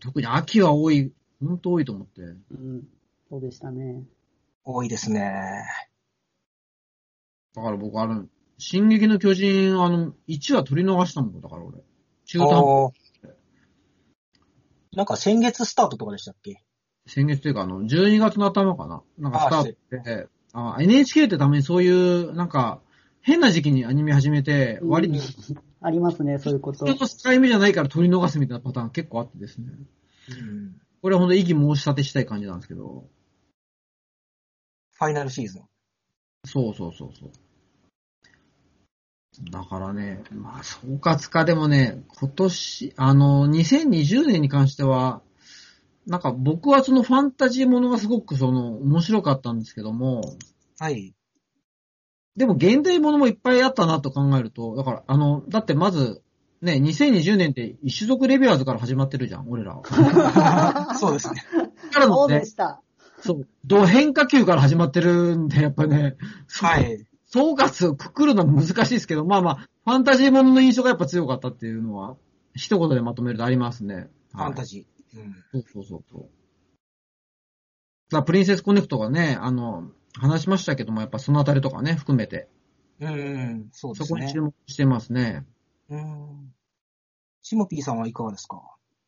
[0.00, 2.20] 特に秋は多い、ほんと多いと思って。
[2.20, 2.82] うん、
[3.30, 4.04] そうでしたね。
[4.64, 5.64] 多いですね。
[7.54, 8.26] だから僕、あの、
[8.60, 11.78] 進撃の巨人、あの、1話取り逃したもん、だから俺。
[12.26, 12.92] 中途半端
[14.92, 16.62] なんか先月スタートとかでしたっけ？
[17.06, 19.02] 先月というか、あの、12月の頭かな。
[19.18, 22.80] なんかスタートで、あ NHK ってためにそういう、なんか、
[23.22, 25.24] 変な時期にアニメ始めて、割に、うん
[25.82, 26.84] ありますね、そういうこと。
[26.84, 29.68] 人の境目じゃないから取り逃すみたいなパターン結構あってですね。
[30.28, 30.76] うん。
[31.00, 33.08] これは本当異議申し立てしたい感じなんですけど。
[34.92, 35.62] ファイナルシーズン。
[36.44, 37.30] そうそうそうそう。
[39.50, 45.22] だからね、まあ、総括化でもね、今年、あの、2020年に関しては、
[46.06, 50.36] なんか僕はそのファンタジーものがすごくその面白かったんですけども、
[50.78, 51.14] はい。
[52.36, 56.22] でも現代ものもいっぱいあったなと考えると、だから、あの、だってまず、
[56.62, 60.94] ね、2020年って一種族レビュアーズから始まってるじゃん、俺らは。
[60.98, 61.42] そうですね。
[61.90, 62.80] からのねそうで、した。
[63.20, 66.16] そう、ド変化球から始まってるんで、やっぱね、
[66.60, 67.06] はい。
[67.32, 69.54] 総括をくくるのも難しいですけど、まあまあ、
[69.84, 72.16] ファンタジーものの印象がやっぱ強かったっていうのは、
[72.54, 74.08] 一言でまとめるとありますね。
[74.32, 75.20] ジファンタジー。
[75.20, 75.64] う。
[75.72, 76.28] そうそうそ
[78.18, 82.48] うプリンセスコネクトがね、あの、話しましたけども、やっぱそのあたりとかね、含めて、
[83.00, 84.40] うんうん、そうですねそこに注。
[84.42, 85.46] 目してますね。
[85.88, 86.52] うん。
[87.42, 88.60] シモピーさんはいかがですか？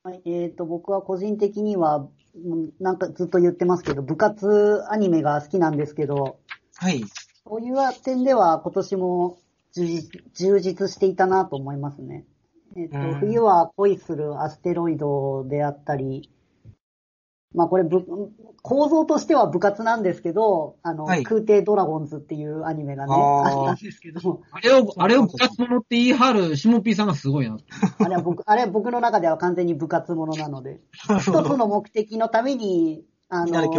[0.04, 6.38] はい、えっ、と、僕は個人的には、うんなんかずっと言ってますけど、部活アニメが好きなんですけど、
[6.76, 7.02] はい。
[7.46, 9.38] そういう点では今年も
[9.74, 12.24] 充実していたなと思いますね。
[12.76, 16.30] えっ、とうん、冬は恋するアステロイドであったり、
[17.54, 18.04] まあこれぶ、
[18.62, 27.58] 構造としては部活なんですけど、あの、はい空挺ドラゴンズっていうアニメがね、あったんですけど、あれを、あれを部活者って言い張るシモピーさんがすごいな。
[27.98, 30.80] あれは僕、あれは僕の中では完全に部活ものなので、
[31.20, 33.72] 一つの目的のために、あの。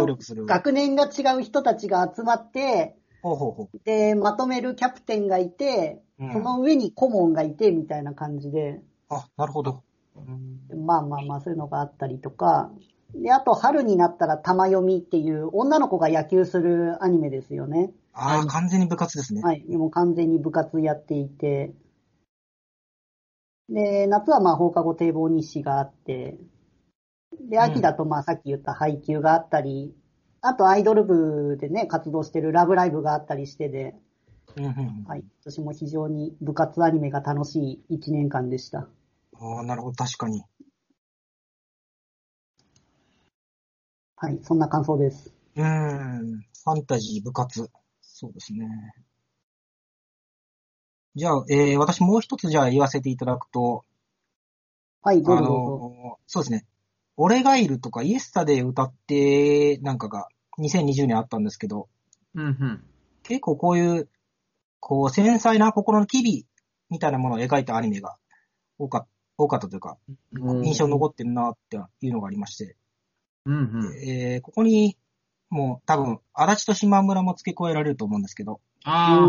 [0.46, 6.26] 学年が違う人たちが集まって、ほうほうほで、まとめるキャプテンがいて、う。
[6.26, 9.82] うんその上に顧問がいて、みたいな感じで、あ、なるほど。
[10.16, 12.70] うんまあまあまあ、そういうのがあったりとか、
[13.14, 17.92] で、あと、春になったら玉読みっていう、女の子が野球するアニメですよね。
[18.12, 19.42] ああ、完全に部活ですね。
[19.42, 19.64] はい。
[19.68, 21.72] もう完全に部活やっていて、
[23.68, 26.38] で、夏はまあ放課後堤防日誌があって、
[27.40, 29.94] で、秋だとまあさっき言った配給があったり、
[30.46, 33.94] あとアイドル部でね、活動してるラブライブがあったりしてで、
[34.56, 35.04] うんうん。
[35.08, 35.24] はい。
[35.40, 38.86] 私も非常に部活アニメが楽しい1年間でした。
[39.40, 40.44] ああ、なるほど、確かに。
[44.16, 44.38] はい。
[44.42, 45.32] そんな感想です。
[45.56, 46.40] うーん。
[46.40, 47.70] ファンタジー、部活。
[48.02, 48.68] そうですね。
[51.14, 53.82] じゃあ、えー、私もう一つじゃあ言わせていただくと、
[55.02, 56.66] はい、どうあぞそうですね。
[57.16, 61.88] 俺がいるとか、イエスタで歌って、なんかが、2020年あったんですけど、
[62.34, 62.84] うんうん。
[63.22, 64.08] 結構こういう、
[64.80, 66.46] こう、繊細な心の機微
[66.90, 68.16] みたいなものを描いたアニメが
[68.78, 69.06] 多か
[69.36, 69.96] 多かったというか、
[70.62, 72.76] 印象に残ってるなっていうのがありまして、
[73.46, 73.58] うんう
[73.90, 74.08] ん。
[74.08, 74.96] えー、ここに、
[75.50, 79.28] もう多分、足立と島村も付け加えられると思うんですけど、あ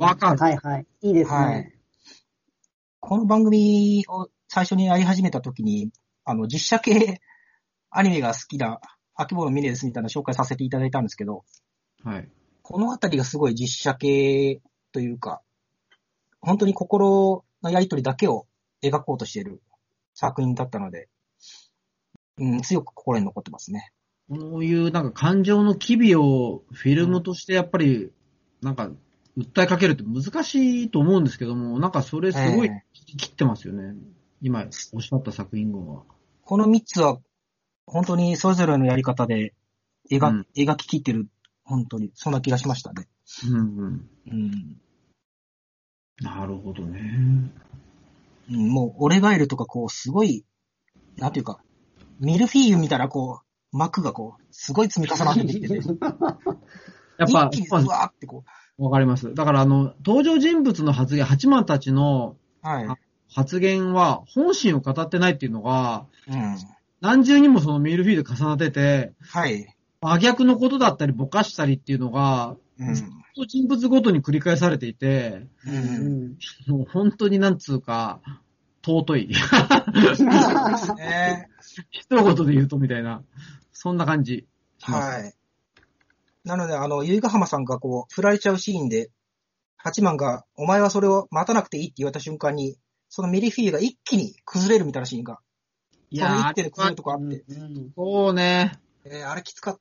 [0.00, 0.86] あ、わかるはいはい。
[1.00, 1.36] いいですね。
[1.36, 1.80] はい
[3.02, 5.90] この番組を最初にやり始めた時に、
[6.30, 7.20] あの、実写系
[7.90, 8.80] アニメが好きな、
[9.14, 11.44] 秋物ミネですみたいな紹介させていただいたんですけど、
[12.04, 12.28] はい。
[12.62, 14.62] このあたりがすごい実写系
[14.92, 15.42] というか、
[16.40, 18.46] 本当に心のやりとりだけを
[18.82, 19.60] 描こうとしている
[20.14, 21.08] 作品だったので、
[22.38, 23.92] うん、強く心に残ってますね。
[24.30, 28.12] こういうなんか感情の機微をフィルムとしてやっぱり、
[28.62, 28.90] なんか、
[29.36, 32.84] 訴えかけるって難しいと思うんですけども、なんかそれすごいええ
[33.16, 33.94] 切ってますよね。
[34.40, 36.02] 今おっしゃった作品群は。
[36.50, 37.16] この3つは、
[37.86, 39.54] 本当にそれぞれのやり方で
[40.10, 41.28] 描,、うん描き切ってる、
[41.62, 43.06] 本当に、そんな気がしましたね。
[43.48, 44.10] うんうん。
[44.26, 44.80] うん。
[46.20, 47.52] なるほどね。
[48.50, 50.44] うん、もう、俺がいるとか、こう、すごい、
[51.18, 51.60] なんていうか、
[52.18, 53.42] ミルフィーユみたいな、こ
[53.72, 55.74] う、膜がこう、すごい積み重なってきてて、
[57.16, 58.42] やっぱ一気に、うわーってこ
[58.76, 59.32] わかります。
[59.34, 62.34] だからあの、登場人物の発言、八幡たちの
[62.64, 63.09] う、はい。
[63.32, 66.56] 発言は本心を語ってないっていうのが、うん。
[67.00, 69.74] 何重にもそのミルフィーユで重なってて、はい。
[70.00, 72.94] 真逆のことだったりぼかしたりっていうのが、うん。
[73.46, 75.70] 人物ごとに繰り返されていて、う。
[75.70, 76.38] うんん。
[76.66, 78.20] もう本当になんつうか、
[78.84, 79.28] 尊い。
[80.96, 81.48] ね
[81.90, 83.22] 一言で言うとみたいな、
[83.72, 84.46] そんな感じ。
[84.80, 85.34] はい。
[86.44, 89.10] なので、あの、由比ヶ浜さんがこう、振られちゃうシーンで、
[89.76, 92.76] 八幡が、お前はそれを待たなくていいって言われた瞬間に、
[93.10, 95.40] そのミリフィーユが一気に崩れるみたいなシーンが、
[96.10, 98.72] いその一や手で崩れるー、とこあって、うんそうね。
[99.04, 99.80] えーあれきつかっ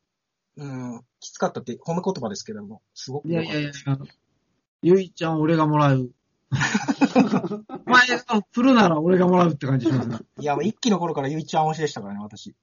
[0.58, 3.84] うん、きつかったって褒め言葉ですけれども、すごくいや良かったです。
[3.86, 4.06] いやいや、
[4.82, 6.12] ゆいちゃん俺がもらう。
[7.86, 10.18] お前が振るなら俺がもらうって感じしますね。
[10.40, 12.50] いや、もう一期の頃からゆいちゃん推しでしたからね、私。
[12.50, 12.56] ね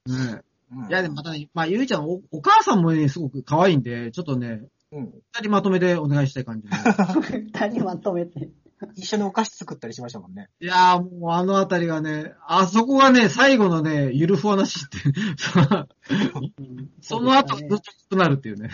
[0.73, 5.05] うんいや、でもまたね、まあ、ゆいちゃんお、お母さんもね、すごく可愛いんで、ちょっとね、うん。
[5.33, 6.75] 二人まとめでお願いしたい感じで。
[7.55, 8.51] 二人まとめて。
[8.95, 10.49] 一緒にお菓子作ったりしましたもんね。
[10.61, 18.71] いやーもうあのあたりがね、あそこがね、最後のね、ゆるふわなしって、うんその後ずっときつくなるっていうね。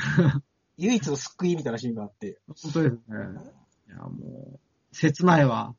[0.79, 3.01] 唯一の救いみたいなシーンがあって、本当ですね。
[3.89, 4.61] いや、もう、
[4.93, 5.75] 切ないわ。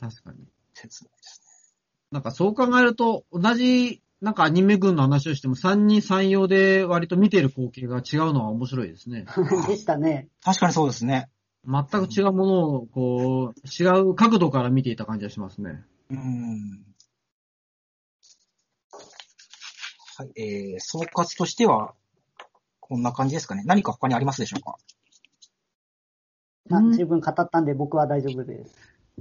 [0.00, 0.38] 確かに。
[0.72, 1.74] 切ないです
[2.10, 9.26] なんかそう考えると、同じ、なんかアニメ群の話をしても、三人三様で割と見てる光景が違うのは面白いですね。
[9.28, 10.10] す でしたね。
[10.10, 10.28] ね。
[10.42, 11.28] 確かにそうですね。
[11.66, 15.84] 全く違うものを、こう、違う角度から見ていた感じがしますね。
[16.10, 16.84] うん。
[20.18, 21.94] はい、えー、総括としては、
[22.80, 23.64] こんな感じですかね。
[23.66, 24.76] 何か他にありますでしょうか？
[26.96, 28.74] 十分語ったんで僕は大丈夫です。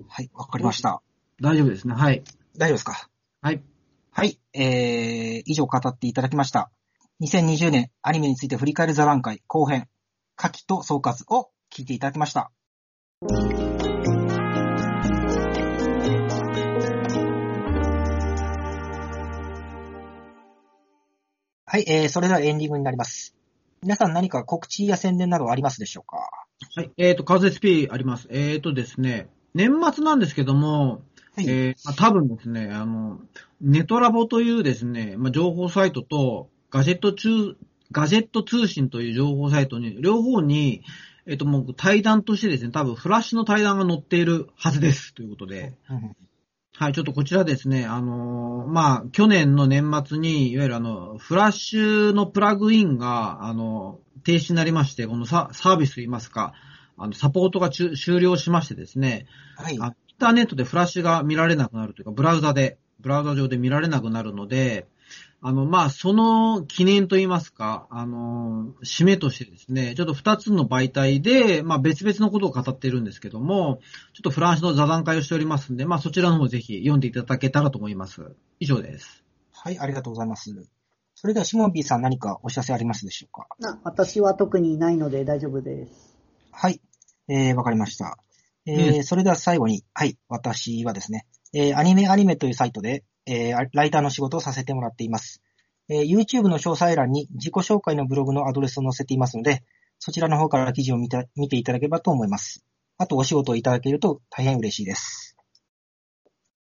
[0.08, 1.02] はい、わかりました。
[1.42, 1.94] 大丈夫ですね。
[1.96, 2.24] はい。
[2.58, 3.10] 大丈夫ですか？
[3.42, 3.64] はい。
[4.12, 6.72] はい、えー、以上語っていただきました。
[7.22, 9.90] 2020年アニメについて振り返る座談会後編、
[10.36, 12.52] 下記と総括を聞いていただきました。
[21.66, 23.36] はい、えー、それではエンディングになります。
[23.82, 26.30] 皆さん何か告知や宣伝などありますでしょうか？
[26.76, 26.92] はい。
[26.96, 28.30] えっ、と、カズ SP あります。
[28.32, 31.02] えっ、とですね、年末なんですけども、
[31.36, 31.50] はい。
[31.50, 33.20] えーまあ、多分ですね、あの、
[33.60, 37.58] ネトラボというですね、まあ、情報サイトと、ガジェット中、
[37.92, 40.82] ガジェット通信という情報サイトに、両方に、
[41.28, 45.14] えっ、と、もう対談としてですね、多分フラッシュの対談が載っているはずです。
[45.14, 46.16] ということで、うん
[46.78, 56.54] はい、ちょっとこちらですね、あのーまあ、去年の年末に、いわゆるあの、フラッシュのプラグインが、あの、停止になりまして、このササービスといいますか、
[56.98, 59.78] あの、サポートが中終了しましてですね、はい。
[59.80, 64.86] あインターネットでフラッシュが見られなくなるというか、ブラウザで、ブラウザ上で見られなくなるので、
[65.42, 73.80] あの、まあ、その記念といいますか、あの、締めとしてですね、ちょっと二つの媒体で、まあ、別々のことを語っているんですけども、
[74.14, 78.36] ちょっとフランスの座談会をしておりますんで、まあ、そちらの方ぜひ読んでいただけたらと思います。
[78.60, 79.24] 以上です。
[79.52, 80.52] はい、ありがとうございます。
[81.14, 83.48] それでは、シモンビーさん何かお知らせありますでしょうか？
[83.60, 86.18] な私は特にないので大丈夫です。
[86.52, 86.82] はい。
[87.28, 88.18] えー、わかりました。
[88.66, 95.42] えーねそれでは最後に、はい、私はですね、えーアニメアニメというサイトで、えーライターの仕事をさせてもらっています。
[95.90, 99.64] えー YouTube の詳細欄に自己紹介のブログのアドレスを載せていますので、
[100.00, 102.66] そちらの方から記事を見た見ていただければと思います。
[102.98, 105.36] あと、お仕事をいただけると大変嬉しいです。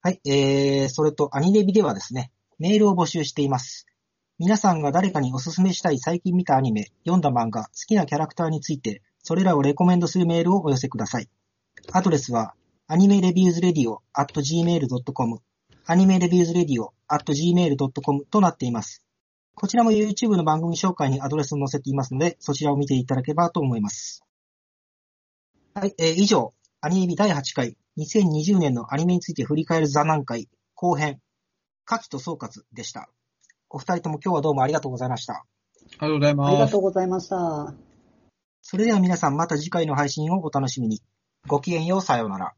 [0.01, 3.87] はい、えー、それとアニレビではですね、メールを募集しています。
[4.39, 11.29] 皆さんが誰かにおすすめしたい最近見たアニメ、読んだ漫画、好きなキャラクターについて、それらをレコメンドするメールをお寄せください。
[11.93, 12.55] アドレスは、
[12.89, 15.39] anime reviews radio at gmail.com、
[15.85, 19.05] anime reviews radio at gmail.com となっています。
[19.55, 24.23] こちらも YouTube の番組紹介にアドレスを載せていますので、そちらを見ていただければと思います。
[25.75, 31.21] はい、えー以上、アニレビ第8回、2020年のアニメについて振り返る座談会、後編、
[31.85, 33.09] 下記と総括でした。
[33.69, 35.45] お二人とも今日はどうもありがとうございました。
[35.99, 36.79] ありがとうございありますがと。
[36.79, 37.75] うございました。
[38.61, 41.01] それでは皆さんまた次回の配信をお楽しみに。
[41.49, 42.55] ごきげんよう、さようなら。